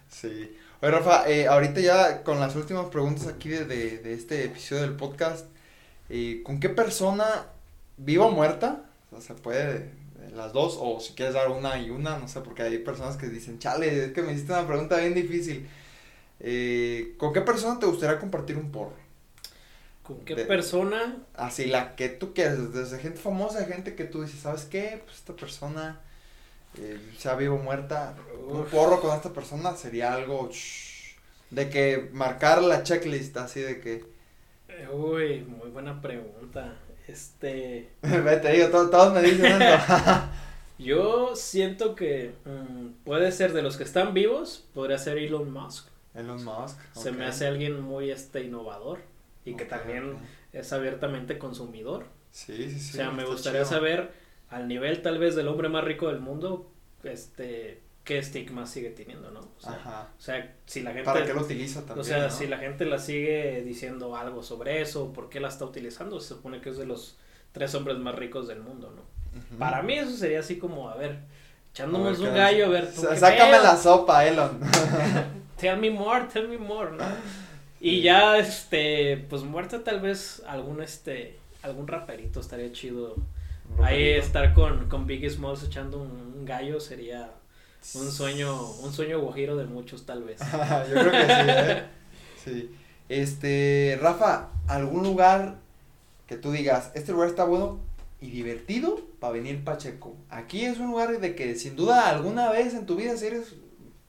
[0.09, 0.57] Sí.
[0.81, 4.83] Oye, Rafa, eh, ahorita ya con las últimas preguntas aquí de, de, de este episodio
[4.83, 5.47] del podcast,
[6.09, 7.25] eh, ¿con qué persona,
[7.97, 9.91] viva o muerta, o sea, se puede
[10.35, 13.27] las dos, o si quieres dar una y una, no sé, porque hay personas que
[13.27, 15.67] dicen, chale, es que me hiciste una pregunta bien difícil.
[16.39, 18.93] Eh, ¿Con qué persona te gustaría compartir un porro?
[20.03, 21.17] ¿Con qué persona?
[21.33, 25.01] Así, la que tú quieras, desde gente famosa, gente que tú dices, ¿sabes qué?
[25.03, 25.99] Pues esta persona,
[26.77, 28.15] eh, sea vivo o muerta,
[28.47, 30.49] un porro con esta persona sería algo
[31.49, 34.05] de que marcar la checklist, así de que...
[34.93, 36.75] Uy, muy buena pregunta.
[37.07, 37.89] Este.
[38.01, 39.59] Vete, digo, todos, me dicen
[40.79, 45.87] Yo siento que mm, puede ser de los que están vivos, podría ser Elon Musk.
[46.13, 46.77] Elon Musk.
[46.93, 48.99] Se me hace alguien muy este innovador
[49.43, 50.17] y que también
[50.53, 52.05] es abiertamente consumidor.
[52.31, 52.89] Sí, sí, sí.
[52.91, 54.11] O sea, me gustaría saber
[54.49, 56.69] al nivel tal vez del hombre más rico del mundo,
[57.03, 59.41] este, qué estigma sigue teniendo, ¿no?
[59.41, 60.07] O sea, Ajá.
[60.17, 61.03] o sea si la gente...
[61.03, 61.99] ¿Para qué lo utiliza también?
[61.99, 65.65] O sea, si la gente la sigue diciendo algo sobre eso, ¿por qué la está
[65.65, 66.21] utilizando?
[66.21, 67.17] Se supone que es de los
[67.51, 69.57] tres hombres más ricos del mundo, ¿no?
[69.59, 71.19] Para mí eso sería así como, a ver,
[71.73, 72.89] echándonos un gallo, a ver...
[72.93, 74.57] Sácame la sopa, Elon.
[75.57, 77.03] tell me more, tell me more, ¿no?
[77.81, 83.17] Y ya, este, pues muerto tal vez algún, este, algún raperito estaría chido.
[83.83, 87.31] Ahí estar con, con Biggie Smalls echando un gallo sería
[87.95, 90.39] un sueño, un sueño guajiro de muchos, tal vez.
[90.89, 91.83] Yo creo que sí, ¿eh?
[92.43, 92.71] Sí.
[93.09, 95.55] Este, Rafa, ¿algún lugar
[96.27, 97.79] que tú digas, este lugar está bueno
[98.19, 100.15] y divertido para venir Pacheco?
[100.29, 103.55] Aquí es un lugar de que sin duda alguna vez en tu vida, si eres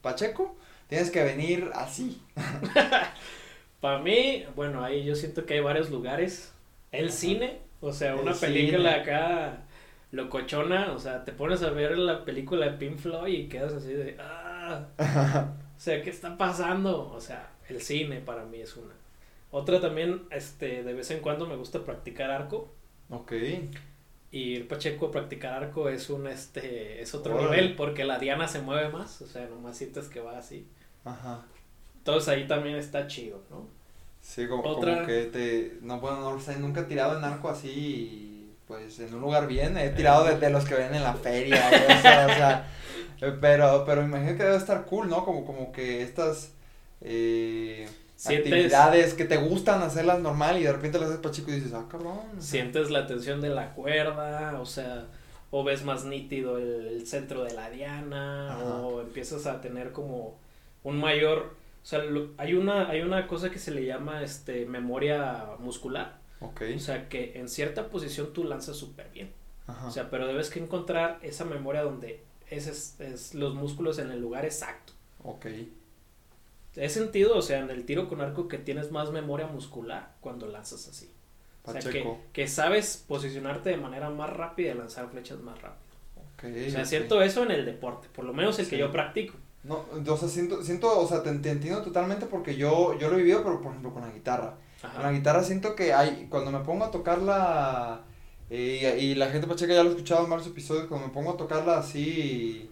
[0.03, 0.57] Pacheco,
[0.89, 2.21] tienes que venir así.
[3.81, 6.53] para mí, bueno, ahí yo siento que hay varios lugares.
[6.91, 9.63] El cine, o sea, una película acá
[10.11, 13.93] locochona, o sea, te pones a ver la película de Pink Floyd y quedas así
[13.93, 14.87] de, ah,
[15.77, 17.11] o sea, ¿qué está pasando?
[17.11, 18.95] O sea, el cine para mí es una.
[19.51, 22.73] Otra también, este, de vez en cuando me gusta practicar arco.
[23.11, 23.33] Ok.
[24.31, 28.47] Y ir Pacheco a practicar arco es un, este, es otro nivel porque la diana
[28.47, 30.67] se mueve más, o sea, nomás sientes que va así.
[31.05, 31.47] Ajá.
[31.99, 33.67] Entonces ahí también está chido, ¿no?
[34.21, 35.07] Sí, como, ¿Otra?
[35.07, 38.38] que te, no, bueno, no sé, nunca he tirado en arco así
[38.69, 42.03] pues en un lugar bien, he tirado de, los que ven en la feria, o
[42.03, 42.69] sea,
[43.41, 45.25] pero, pero imagino que debe estar cool, ¿no?
[45.25, 46.53] Como, como que estas
[47.01, 47.89] eh,
[48.23, 51.73] actividades que te gustan hacerlas normal y de repente las haces para chico y dices,
[51.73, 52.21] ah, cabrón.
[52.41, 55.07] Sientes la tensión de la cuerda, o sea,
[55.51, 60.37] o ves más nítido el, centro de la diana, o empiezas a tener como
[60.85, 62.03] un mayor, o sea,
[62.37, 66.77] hay una, hay una cosa que se le llama, este, memoria muscular Okay.
[66.77, 69.33] O sea, que en cierta posición tú lanzas súper bien.
[69.87, 74.21] O sea, pero debes que encontrar esa memoria donde es, es, los músculos en el
[74.21, 74.95] lugar exacto.
[75.23, 75.47] Ok.
[76.77, 80.47] He sentido, o sea, en el tiro con arco que tienes más memoria muscular cuando
[80.47, 81.11] lanzas así.
[81.65, 85.89] O sea, que, que, sabes posicionarte de manera más rápida y lanzar flechas más rápido.
[86.35, 89.35] Okay, o sea, siento eso en el deporte, por lo menos el que yo practico.
[89.65, 93.17] No, o sea, siento, siento o sea, te, te, entiendo totalmente porque yo, yo lo
[93.17, 94.57] he vivido, pero por ejemplo con la guitarra.
[94.81, 98.03] Con la guitarra siento que hay, cuando me pongo a tocarla,
[98.49, 101.33] eh, y, la gente pacheca ya lo ha escuchado en varios episodios, cuando me pongo
[101.33, 102.71] a tocarla así,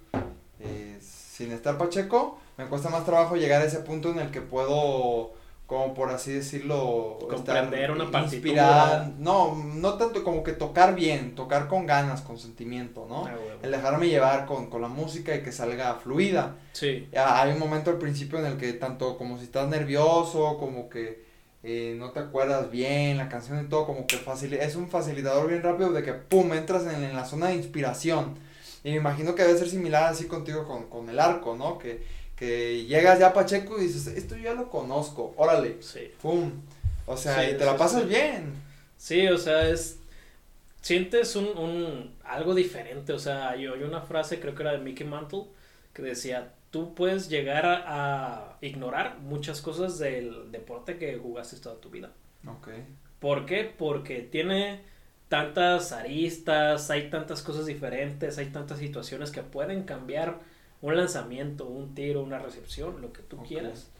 [0.60, 4.40] eh, sin estar pacheco, me cuesta más trabajo llegar a ese punto en el que
[4.40, 5.32] puedo,
[5.66, 9.12] como por así decirlo, comprender una partitura.
[9.18, 13.26] No, no tanto como que tocar bien, tocar con ganas, con sentimiento, ¿no?
[13.26, 16.54] Ah, el dejarme llevar con, con la música y que salga fluida.
[16.72, 17.08] Sí.
[17.16, 21.25] Hay un momento al principio en el que tanto como si estás nervioso, como que
[21.62, 24.20] eh, no te acuerdas bien la canción y todo, como que
[24.60, 28.38] es un facilitador bien rápido de que, ¡pum!, entras en, la zona de inspiración.
[28.84, 31.78] Y me imagino que debe ser similar así contigo con, con el arco, ¿no?
[31.78, 32.04] Que,
[32.36, 36.12] que llegas ya a Pacheco y dices, esto ya lo conozco, órale, sí.
[36.20, 36.52] ¡pum!
[37.06, 38.52] O sea, y te la pasas bien.
[38.98, 39.98] Sí, o sea, es...
[40.82, 44.78] Sientes un, un, algo diferente, o sea, yo, hay una frase, creo que era de
[44.78, 45.46] Mickey Mantle,
[45.92, 51.88] que decía, tú puedes llegar a, ignorar muchas cosas del deporte que jugaste toda tu
[51.88, 52.12] vida.
[52.46, 52.68] Ok.
[53.18, 53.64] ¿Por qué?
[53.64, 54.82] Porque tiene
[55.30, 60.38] tantas aristas, hay tantas cosas diferentes, hay tantas situaciones que pueden cambiar
[60.82, 63.90] un lanzamiento, un tiro, una recepción, lo que tú quieras,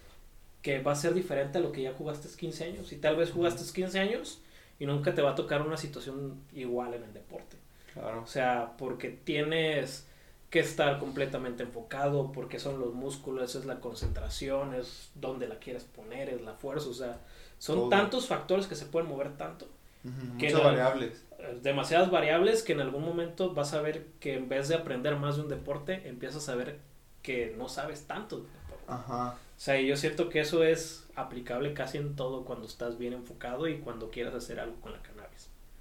[0.61, 2.93] que va a ser diferente a lo que ya jugaste 15 años.
[2.93, 4.43] Y tal vez jugaste 15 años
[4.79, 7.57] y nunca te va a tocar una situación igual en el deporte.
[7.95, 8.23] Claro.
[8.23, 10.07] O sea, porque tienes
[10.51, 15.85] que estar completamente enfocado, porque son los músculos, es la concentración, es donde la quieres
[15.85, 17.21] poner, es la fuerza, o sea,
[17.59, 19.69] son tantos factores que se pueden mover tanto.
[20.05, 21.25] Muchas variables.
[21.39, 25.17] Eh, demasiadas variables que en algún momento vas a ver que en vez de aprender
[25.17, 26.79] más de un deporte, empiezas a ver
[27.23, 28.85] que no sabes tanto de deporte.
[28.87, 29.33] Ajá.
[29.33, 33.67] O sea, yo siento que eso es aplicable casi en todo cuando estás bien enfocado
[33.67, 35.16] y cuando quieras hacer algo con la cannabis.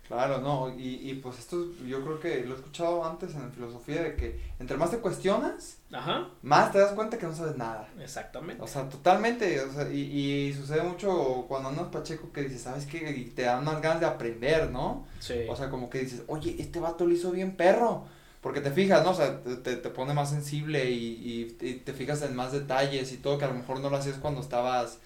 [0.08, 4.04] Claro, no, y, y pues esto yo creo que lo he escuchado antes en filosofía
[4.04, 7.90] de que entre más te cuestionas, Ajá, más te das cuenta que no sabes nada.
[8.00, 8.62] exactamente.
[8.62, 10.02] O sea, totalmente, o sea, y,
[10.50, 13.10] y sucede mucho cuando andas pacheco que dices, ¿sabes qué?
[13.18, 15.08] Y te dan más ganas de aprender, ¿no?
[15.20, 15.46] Sí.
[15.50, 18.06] O sea, como que dices, oye, este vato lo hizo bien perro.
[18.42, 19.10] Porque te fijas, ¿no?
[19.10, 23.12] O sea, te, te, pone más sensible y, y, y te fijas en más detalles
[23.12, 25.00] y todo que a lo mejor no lo hacías cuando estabas...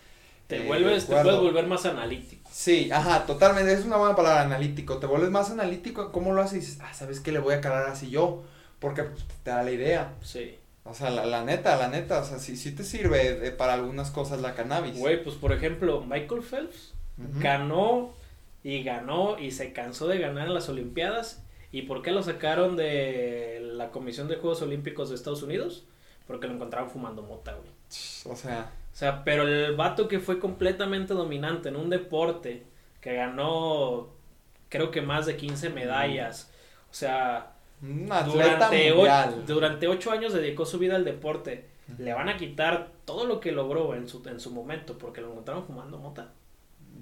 [0.50, 2.50] te eh, vuelves, te puedes volver más analítico.
[2.52, 4.98] Sí, ajá, totalmente, es una buena palabra, analítico.
[4.98, 7.32] Te vuelves más analítico cómo lo haces ah, ¿sabes qué?
[7.32, 8.44] Le voy a calar así yo.
[8.80, 9.04] Porque
[9.44, 10.16] te da la idea.
[10.24, 10.56] Sí.
[10.86, 13.76] O sea, la, la neta, la neta, o sea, sí, sí te sirve de- para
[13.76, 14.98] algunas cosas la cannabis.
[14.98, 16.94] Güey, pues por ejemplo, Michael Phelps
[17.40, 18.12] ganó
[18.64, 21.44] y ganó y se cansó de ganar en las Olimpiadas.
[21.72, 25.86] ¿Y por qué lo sacaron de la Comisión de Juegos Olímpicos de Estados Unidos?
[26.26, 27.70] Porque lo encontraron fumando mota, güey.
[28.26, 32.64] O sea, O sea, pero el vato que fue completamente dominante en un deporte,
[33.02, 34.10] que ganó
[34.70, 36.52] creo que más de 15 medallas,
[36.90, 41.66] o sea, un atleta durante, ocho, durante ocho años dedicó su vida al deporte,
[41.98, 45.32] le van a quitar todo lo que logró en su, en su momento, porque lo
[45.32, 46.34] encontraron fumando mota.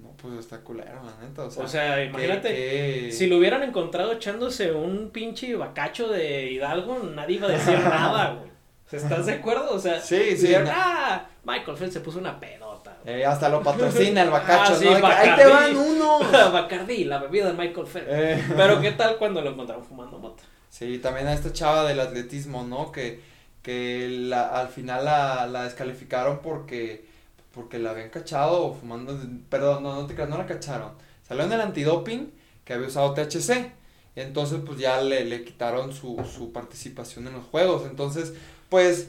[0.00, 1.64] No, pues está culero, la neta, o sea.
[1.64, 7.48] O sea, imagínate, si lo hubieran encontrado echándose un pinche bacacho de Hidalgo, nadie iba
[7.48, 8.50] a decir nada, güey.
[8.96, 9.70] ¿Estás de acuerdo?
[9.72, 10.54] O sea, Sí, sí.
[10.54, 12.96] ah, Michael Phelps se puso una pedota.
[13.04, 13.20] güey".
[13.20, 14.90] eh, hasta lo patrocina el bacacho, Ah, sí, ¿no?
[15.06, 15.74] Ahí te Bacardí".
[15.74, 16.18] van uno.
[16.52, 18.08] Bacardí, la bebida de Michael Phelps.
[18.10, 20.42] Eh, Pero ¿qué tal cuando lo encontraron fumando mota?
[20.70, 22.92] Sí, también a esta chava del atletismo, ¿no?
[22.92, 23.20] Que,
[23.62, 27.06] que la, al final la, la descalificaron porque,
[27.54, 29.18] porque la habían cachado fumando,
[29.48, 30.92] perdón, no, no te creas, no la cacharon.
[31.26, 32.32] Salió en el antidoping
[32.64, 33.72] que había usado THC.
[34.16, 37.84] Entonces, pues ya le, le quitaron su, su participación en los juegos.
[37.86, 38.34] Entonces,
[38.68, 39.08] pues,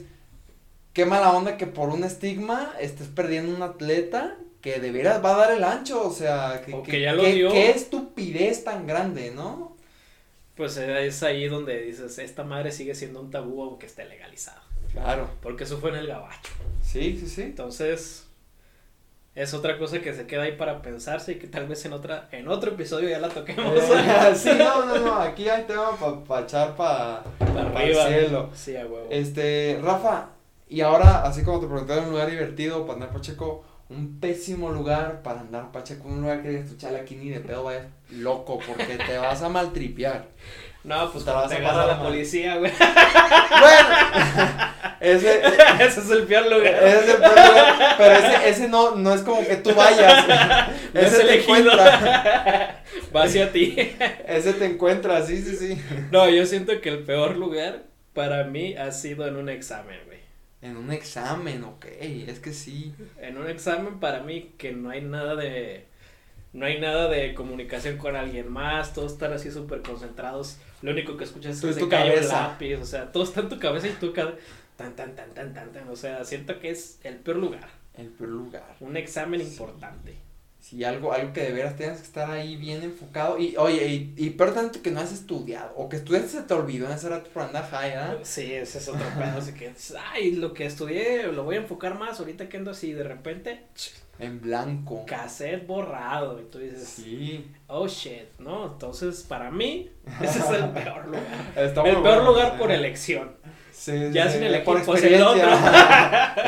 [0.92, 5.34] qué mala onda que por un estigma estés perdiendo un atleta que de veras va
[5.34, 6.06] a dar el ancho.
[6.06, 7.50] O sea, que, O que- que ya lo dio.
[7.50, 9.76] qué estupidez tan grande, ¿no?
[10.56, 14.60] Pues eh, es ahí donde dices, esta madre sigue siendo un tabú aunque esté legalizado.
[14.92, 15.30] Claro.
[15.42, 16.50] Porque eso fue en el gabacho.
[16.82, 17.42] Sí, sí, sí.
[17.42, 18.26] Entonces,
[19.42, 22.28] es otra cosa que se queda ahí para pensarse y que tal vez en otra
[22.32, 23.74] en otro episodio ya la toquemos.
[23.74, 28.06] Eh, sí, no, no, no, aquí hay tema para echar para Para el arriba.
[28.08, 28.50] cielo.
[28.54, 29.06] Sí, a huevo.
[29.10, 30.26] Este, Rafa,
[30.68, 35.22] y ahora, así como te pregunté, un lugar divertido para andar Pacheco, un pésimo lugar
[35.22, 38.96] para andar Pacheco, un lugar que digas chale, aquí ni de pedo vayas loco, porque
[38.98, 40.26] te vas a maltripear.
[40.82, 42.06] No, pues te vas a te agarra pasar la mal.
[42.06, 42.72] policía, güey.
[43.60, 43.88] Bueno,
[45.00, 45.40] ese,
[45.80, 46.74] Ese es el peor lugar.
[46.82, 50.26] ese es el peor lugar, pero ese, ese no, no es como que tú vayas,
[50.94, 52.82] No es ese te encuentra,
[53.16, 53.76] Va hacia ti.
[54.26, 55.80] ese te encuentra, sí, sí, sí.
[56.10, 60.20] No, yo siento que el peor lugar para mí ha sido en un examen, güey.
[60.62, 61.86] En un examen, ok,
[62.26, 62.94] es que sí.
[63.20, 65.88] En un examen para mí que no hay nada de
[66.52, 70.58] no hay nada de comunicación con alguien más, todos están así súper concentrados.
[70.82, 73.48] Lo único que escuchas es que se tu cae lápiz, o sea, todo está en
[73.48, 74.12] tu cabeza y tú
[74.80, 78.08] tan tan tan tan tan tan, o sea, siento que es el peor lugar, El
[78.08, 78.76] peor lugar.
[78.80, 79.46] un examen Sí.
[79.48, 80.14] importante.
[80.62, 83.38] Sí, algo, algo que de veras tengas que estar ahí bien enfocado.
[83.38, 85.72] Y, oye, y, y peor tanto que no has estudiado.
[85.74, 88.18] O que estudiaste se te olvidó en ese rato por andar high, ¿ah?
[88.24, 89.72] Sí, ese es otro pedo, así que
[90.12, 93.64] ay, lo que estudié lo voy a enfocar más ahorita que ando así de repente
[94.18, 95.06] En blanco.
[95.06, 97.46] cassette borrado y tú dices, Sí.
[97.66, 98.66] oh shit, ¿no?
[98.72, 101.52] Entonces, para mí, ese es el peor lugar.
[101.56, 103.34] El peor bueno, lugar por elección.
[103.80, 106.34] Sí, Ya sí, sin el equipo, el experiencia.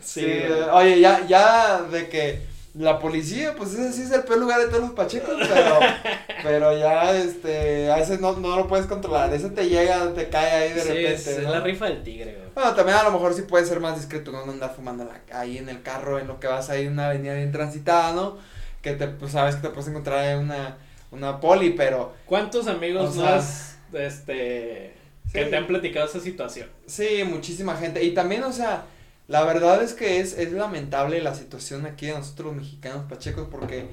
[0.00, 0.62] Sí, sí, güey.
[0.72, 2.40] oye, ya, ya de que
[2.74, 5.78] la policía, pues ese sí es el peor lugar de todos los pachecos, pero,
[6.42, 10.50] pero ya, este, a ese no, no lo puedes controlar, ese te llega, te cae
[10.50, 12.48] ahí de repente, es, es la rifa del tigre, güey.
[12.54, 15.58] Bueno, también a lo mejor sí puede ser más discreto, no andar fumando la- ahí
[15.58, 18.38] en el carro, en lo que vas ahí en una avenida bien transitada, ¿no?
[18.82, 20.76] Que te, pues sabes que te puedes encontrar en una,
[21.12, 24.94] una poli, pero ¿Cuántos amigos no sea, has, este,
[25.34, 26.68] que te han platicado esa situación?
[26.86, 28.02] sí, muchísima gente.
[28.02, 28.86] Y también, o sea,
[29.28, 33.48] la verdad es que es, es lamentable la situación aquí de nosotros los mexicanos pachecos
[33.50, 33.86] porque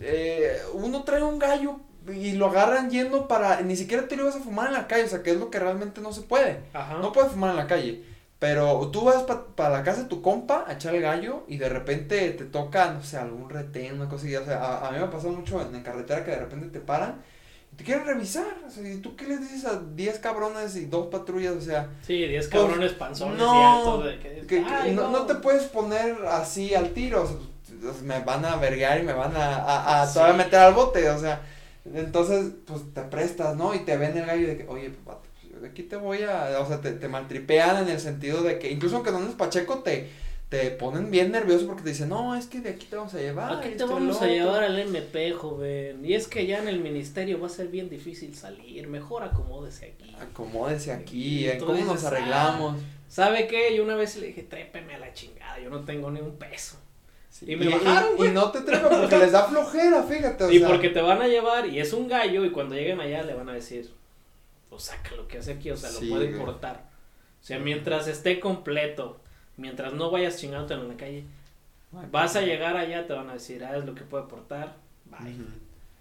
[0.00, 1.80] eh, uno trae un gallo
[2.12, 5.04] y lo agarran yendo para, ni siquiera te lo vas a fumar en la calle,
[5.04, 6.60] o sea, que es lo que realmente no se puede.
[6.72, 6.98] Ajá.
[6.98, 8.04] No puedes fumar en la calle.
[8.38, 11.68] Pero tú vas para la casa de tu compa a echar el gallo y de
[11.68, 14.40] repente te toca, no sé, algún retén, una cosilla.
[14.40, 16.66] O sea, a, a mí me ha pasado mucho en, en carretera que de repente
[16.66, 17.31] te paran y
[17.76, 18.46] te quieren revisar.
[18.66, 21.54] O sea, ¿y tú qué les dices a 10 cabrones y dos patrullas?
[21.54, 25.22] O sea, Sí, 10 Pues, cabrones panzones y no, de que, que, "Ay, no, no
[25.26, 27.22] te puedes poner así al tiro.
[27.22, 27.36] O sea,
[27.80, 30.14] pues, me van a verguear y me van a, a, a Sí.
[30.14, 31.08] todavía meter al bote.
[31.10, 31.40] O sea,
[31.84, 33.74] entonces, pues te prestas, ¿no?
[33.74, 36.58] Y te ven el gallo de que, oye, vato, pues, de aquí te voy a.
[36.60, 39.78] O sea, te, te maltripean en el sentido de que, incluso aunque no eres pacheco,
[39.80, 40.10] te,
[40.52, 43.18] te ponen bien nervioso porque te dicen, no, es que de aquí te vamos a
[43.18, 43.54] llevar.
[43.56, 44.66] Aquí te y vamos a llevar otro".
[44.66, 46.04] al MP, joven.
[46.04, 48.86] Y es que ya en el ministerio va a ser bien difícil salir.
[48.86, 50.14] Mejor acomódese aquí.
[50.20, 52.76] Acomódese aquí, Y ¿en tú ¿cómo nos dices, arreglamos?
[53.08, 53.74] ¿Sabe qué?
[53.74, 55.58] Yo una vez le dije, trépeme a la chingada.
[55.58, 56.76] Yo no tengo ni un peso.
[57.30, 58.30] Sí, y me bajaron, y, güey.
[58.32, 60.44] no te trepan porque les da flojera, fíjate.
[60.44, 62.44] o y sea, porque te van a llevar y es un gallo.
[62.44, 63.90] Y cuando lleguen allá le van a decir,
[64.68, 65.70] pues saca lo que hace aquí.
[65.70, 66.44] O sea, Sí, lo puede güey.
[66.44, 66.90] portar.
[67.40, 69.18] O sea, mientras esté completo,
[69.62, 71.24] mientras no vayas chingándote en la calle,
[72.10, 74.74] vas a llegar allá, te van a decir, ah, es lo que puede portar.
[75.06, 75.36] Bye.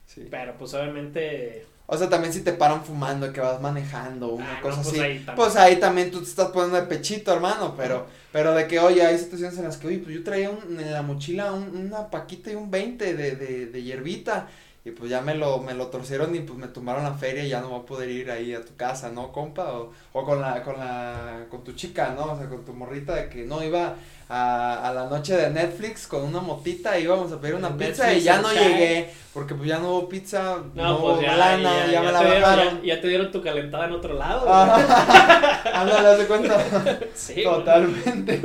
[0.06, 0.28] Sí.
[0.30, 4.54] Pero pues obviamente O sea, también si te paran fumando y que vas manejando, una
[4.54, 5.00] Ah, no, cosa pues así.
[5.02, 7.76] ahí pues ahí también tú te estás poniendo de pechito, hermano.
[7.78, 10.80] Pero, pero de que, oye, hay situaciones en las que, oye, pues yo traía un-
[10.80, 14.48] en la mochila un- una paquita y un 20 de, de, de hierbita.
[14.84, 17.50] Y pues ya me lo, me lo torcieron y pues me tumbaron la feria y
[17.50, 19.74] ya no voy a poder ir ahí a tu casa, ¿no, compa?
[19.74, 22.34] O, o con la, con la, con tu chica, ¿no?
[22.34, 23.94] O sea, con tu morrita de que no iba
[24.28, 27.90] a, a la noche de Netflix con una motita y íbamos a pedir una Netflix
[28.00, 31.28] pizza y ya no llegué porque pues ya no hubo pizza, no, No, hubo pues
[31.28, 32.82] ya, lana, ya, me la dieron, bajaron.
[32.82, 34.52] ya, te dieron tu calentada en otro lado.
[34.52, 36.58] Ándale, haz de cuenta.
[37.16, 37.44] Sí.
[37.44, 38.42] Totalmente.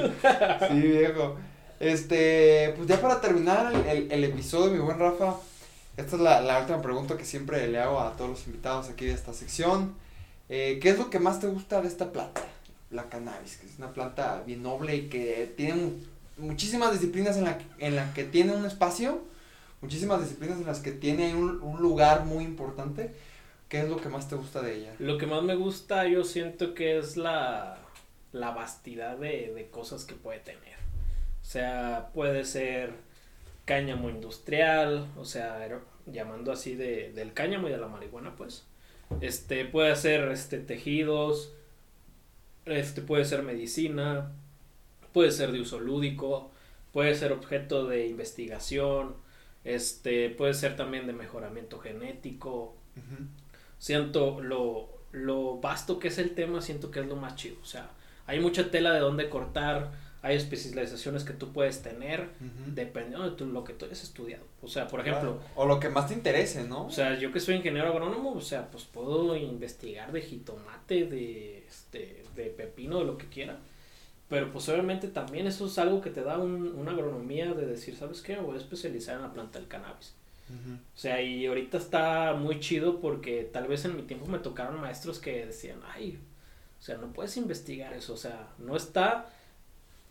[0.69, 1.37] Sí, viejo.
[1.81, 5.35] Este, pues ya para terminar el, el- el episodio, mi buen Rafa,
[5.97, 9.07] esta es la, la última pregunta que siempre le hago a todos los invitados aquí
[9.07, 9.95] de esta sección.
[10.49, 12.43] Eh, ¿Qué es lo que más te gusta de esta planta?
[12.91, 15.93] La cannabis, que es una planta bien noble y que tiene mu-
[16.39, 19.23] muchísimas disciplinas en la, que- en la que tiene un espacio,
[19.81, 23.15] muchísimas disciplinas en las que tiene un, un lugar muy importante.
[23.69, 24.95] ¿Qué es lo que más te gusta de ella?
[25.01, 27.79] Lo que más me gusta, yo siento que es la,
[28.33, 30.77] la vastidad de, de cosas que puede tener.
[31.43, 32.93] O sea, puede ser
[33.67, 38.65] cáñamo industrial, o sea, era- llamando así de, del cáñamo y de la marihuana, pues.
[39.21, 41.53] Este, puede ser este, tejidos,
[42.65, 44.33] este, puede ser medicina,
[45.13, 46.51] puede ser de uso lúdico,
[46.93, 49.15] puede ser objeto de investigación,
[49.65, 52.75] este, puede ser también de mejoramiento genético,
[53.79, 57.57] siento lo, lo vasto que es el tema, siento que es lo más chido.
[57.63, 57.91] O sea,
[58.27, 59.93] hay mucha tela de dónde cortar,
[60.23, 62.75] hay especializaciones que tú puedes tener, Ujú.
[62.75, 64.45] dependiendo de tu- lo que tú hayas estudiado.
[64.63, 65.51] O sea, por ejemplo, Claro.
[65.55, 66.87] O lo que más te interese, ¿no?
[66.87, 71.65] o sea, yo que soy ingeniero agrónomo, o sea, pues puedo investigar de jitomate, de,
[71.69, 73.59] este, de pepino, de lo que quiera.
[74.29, 77.95] Pero pues obviamente también eso es algo que te da un- una agronomía de decir,
[77.97, 78.35] ¿sabes qué?
[78.35, 80.15] Me voy a especializar en la planta del cannabis.
[80.49, 84.81] O sea, y ahorita está muy chido porque tal vez en mi tiempo me tocaron
[84.81, 86.19] maestros que decían, ay,
[86.79, 89.29] o sea, no puedes investigar eso, o sea, no está,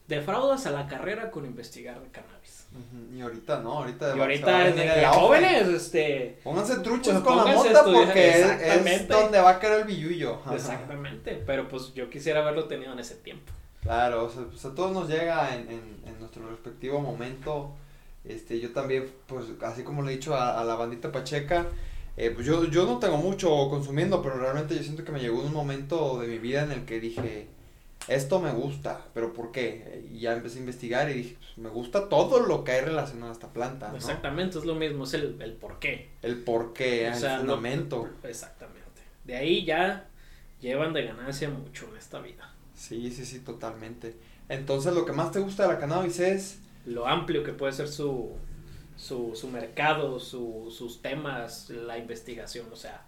[0.07, 2.67] defraudas a la carrera con investigar de cannabis.
[3.15, 7.37] Y ahorita no, ahorita, Y ahorita, es de que, jóvenes, este, Pónganse truchos Pues con
[7.37, 10.39] la mota porque es, donde va a caer el billullo.
[10.53, 13.53] Exactamente, pero pues yo quisiera haberlo tenido en ese tiempo.
[13.81, 17.71] Claro, o sea, pues a todos nos llega en, en, en nuestro respectivo momento.
[18.25, 21.67] Este, yo también, pues así como le he dicho a, a la bandita Pacheca,
[22.17, 25.41] eh, pues yo, yo no tengo mucho consumiendo, pero realmente yo siento que me llegó
[25.41, 27.47] un momento de mi vida en el que dije,
[28.07, 30.05] esto me gusta, pero ¿por qué?
[30.11, 33.29] Y ya empecé a investigar y dije, pues, me gusta todo lo que hay relacionado
[33.31, 33.95] a esta planta, ¿no?
[33.97, 36.11] Exactamente, es lo mismo, es el, el por qué.
[36.21, 38.09] El por qué, O el no- fundamento.
[38.23, 38.81] exactamente.
[39.23, 40.07] De ahí ya
[40.61, 42.53] llevan de ganancia mucho en esta vida.
[42.75, 44.15] Sí, sí, sí, totalmente.
[44.49, 47.87] Entonces, lo que más te gusta de la cannabis es lo amplio que puede ser
[47.87, 48.33] su,
[48.95, 53.03] su, su mercado, su, sus temas, la investigación, o sea,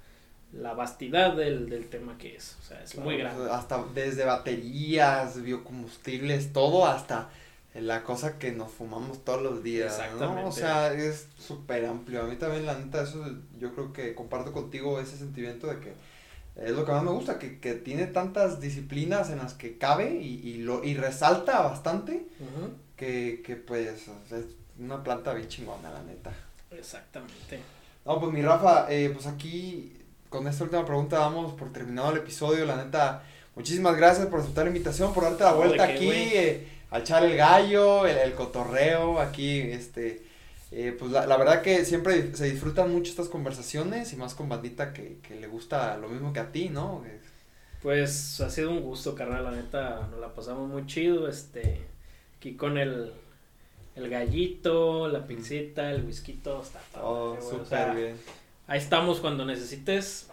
[0.53, 3.49] la vastidad del, del tema que es, o sea, es muy grande.
[3.51, 7.29] Hasta desde baterías, biocombustibles, todo hasta
[7.73, 10.03] la cosa que nos fumamos todos los días, ¿no?
[10.03, 10.49] Exactamente.
[10.49, 12.23] O sea, es súper amplio.
[12.23, 13.23] A mí también, la neta, eso
[13.59, 15.93] yo creo que comparto contigo ese sentimiento de que
[16.55, 20.15] es lo que más me gusta, que, que tiene tantas disciplinas en las que cabe
[20.15, 22.25] y, y, lo, y resalta bastante
[22.95, 24.45] que, que pues es
[24.79, 26.33] una planta bien chingona, la neta.
[26.71, 27.59] Exactamente.
[28.05, 29.96] No, pues mi Rafa, eh, pues aquí
[30.29, 32.65] con esta última pregunta damos por terminado el episodio.
[32.65, 33.23] La neta,
[33.55, 36.99] muchísimas gracias por aceptar la invitación, por darte la vuelta ¿de qué, aquí, eh, a
[36.99, 40.23] echar el gallo, el, el cotorreo, aquí, este,
[40.71, 44.49] eh, pues la, la verdad que siempre se disfrutan mucho estas conversaciones y más con
[44.49, 47.03] bandita que, que le gusta lo mismo que a ti, ¿no?
[47.81, 51.85] Pues ha sido un gusto, carnal, la neta, nos la pasamos muy chido, este,
[52.37, 53.13] aquí con el,
[53.95, 58.15] el gallito, la pizzita, el whisky, está todo, Oh, o sea, bien.
[58.67, 60.27] Ahí estamos cuando necesites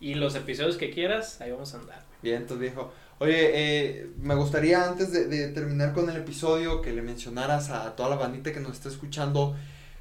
[0.00, 2.02] y los episodios que quieras, ahí vamos a andar.
[2.22, 2.92] Bien, entonces viejo.
[3.18, 7.96] Oye, eh, me gustaría antes de, de terminar con el episodio que le mencionaras a
[7.96, 9.56] toda la bandita que nos está escuchando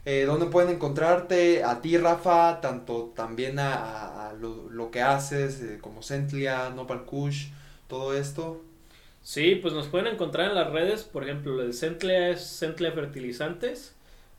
[0.07, 5.79] eh, dónde pueden encontrarte, a ti Rafa, tanto también a, lo, lo que haces, eh,
[5.81, 7.47] como Centlia, Nopal Kush,
[7.87, 8.61] todo esto.
[9.23, 13.95] Sí, pues nos pueden encontrar en las redes, por ejemplo, el Centlea es Centlea Fertilizantes,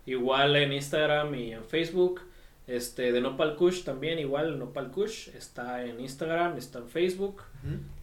[0.07, 2.21] igual en Instagram y en Facebook.
[2.67, 7.43] Este, de Nopal Kush también, igual Nopal Kush, está en Instagram, está en Facebook.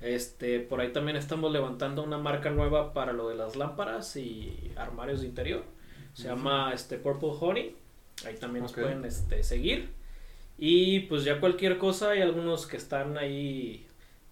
[0.02, 4.72] Este, por ahí también estamos levantando una marca nueva para lo de las lámparas y
[4.78, 5.64] armarios de interior.
[6.14, 7.76] Se llama este Purple Honey.
[8.26, 9.90] Ahí también nos pueden este, seguir.
[10.58, 13.88] Y pues ya cualquier cosa, hay algunos que están ahí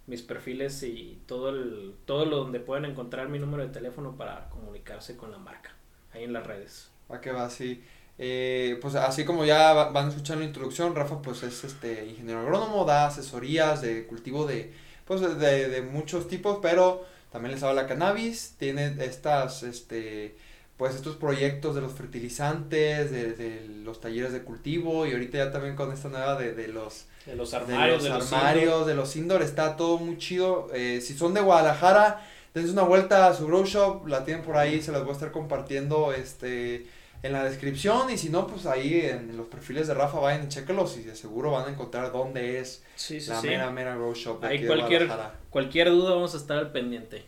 [0.07, 4.49] mis perfiles y todo el todo lo donde pueden encontrar mi número de teléfono para
[4.49, 5.75] comunicarse con la marca
[6.13, 6.91] ahí en las redes.
[7.09, 7.49] ¿A qué va?
[7.49, 7.83] Sí.
[8.23, 12.41] Eh, pues así como ya van a escuchar la introducción, Rafa pues es este ingeniero
[12.41, 14.71] agrónomo, da asesorías de cultivo de,
[15.05, 20.35] pues de, de muchos tipos, pero también les habla cannabis, tiene estas, este,
[20.77, 25.51] pues estos proyectos de los fertilizantes, de, de, los talleres de cultivo y ahorita ya
[25.51, 27.07] también con esta nueva de, de los...
[27.25, 30.69] De los armarios, de los, armarios, de los indoor, está todo muy chido.
[30.75, 34.57] Eh, si son de Guadalajara, dense una vuelta a su grow shop, la tienen por
[34.57, 36.85] ahí, se las voy a estar compartiendo, este
[37.23, 40.47] en la descripción y si no, pues ahí en los perfiles de Rafa vayan y
[40.47, 42.83] chequenlos y de seguro van a encontrar dónde es
[43.27, 44.43] la mera, mera Grow Shop.
[44.43, 45.09] ahí cualquier,
[45.49, 47.23] cualquier duda vamos a estar al pendiente.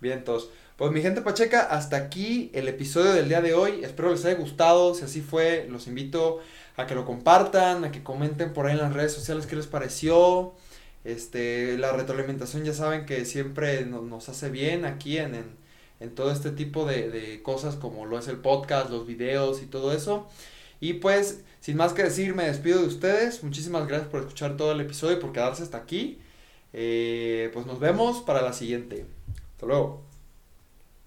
[0.00, 3.84] Bien, entonces, pues mi gente Pacheca, hasta aquí el episodio del día de hoy.
[3.84, 4.94] Espero les haya gustado.
[4.94, 6.40] Si así fue, los invito
[6.78, 9.66] a que lo compartan, a que comenten por ahí en las redes sociales qué les
[9.66, 10.54] pareció.
[11.04, 15.34] Este, la retroalimentación ya saben que siempre nos, hace bien aquí en
[16.00, 19.66] en todo este tipo de, de cosas como lo es el podcast, los videos y
[19.66, 20.28] todo eso.
[20.80, 23.44] Y pues, sin más que decir, me despido de ustedes.
[23.44, 26.18] Muchísimas gracias por escuchar todo el episodio y por quedarse hasta aquí.
[26.72, 29.06] Eh, pues nos vemos para la siguiente.
[29.54, 30.09] Hasta luego.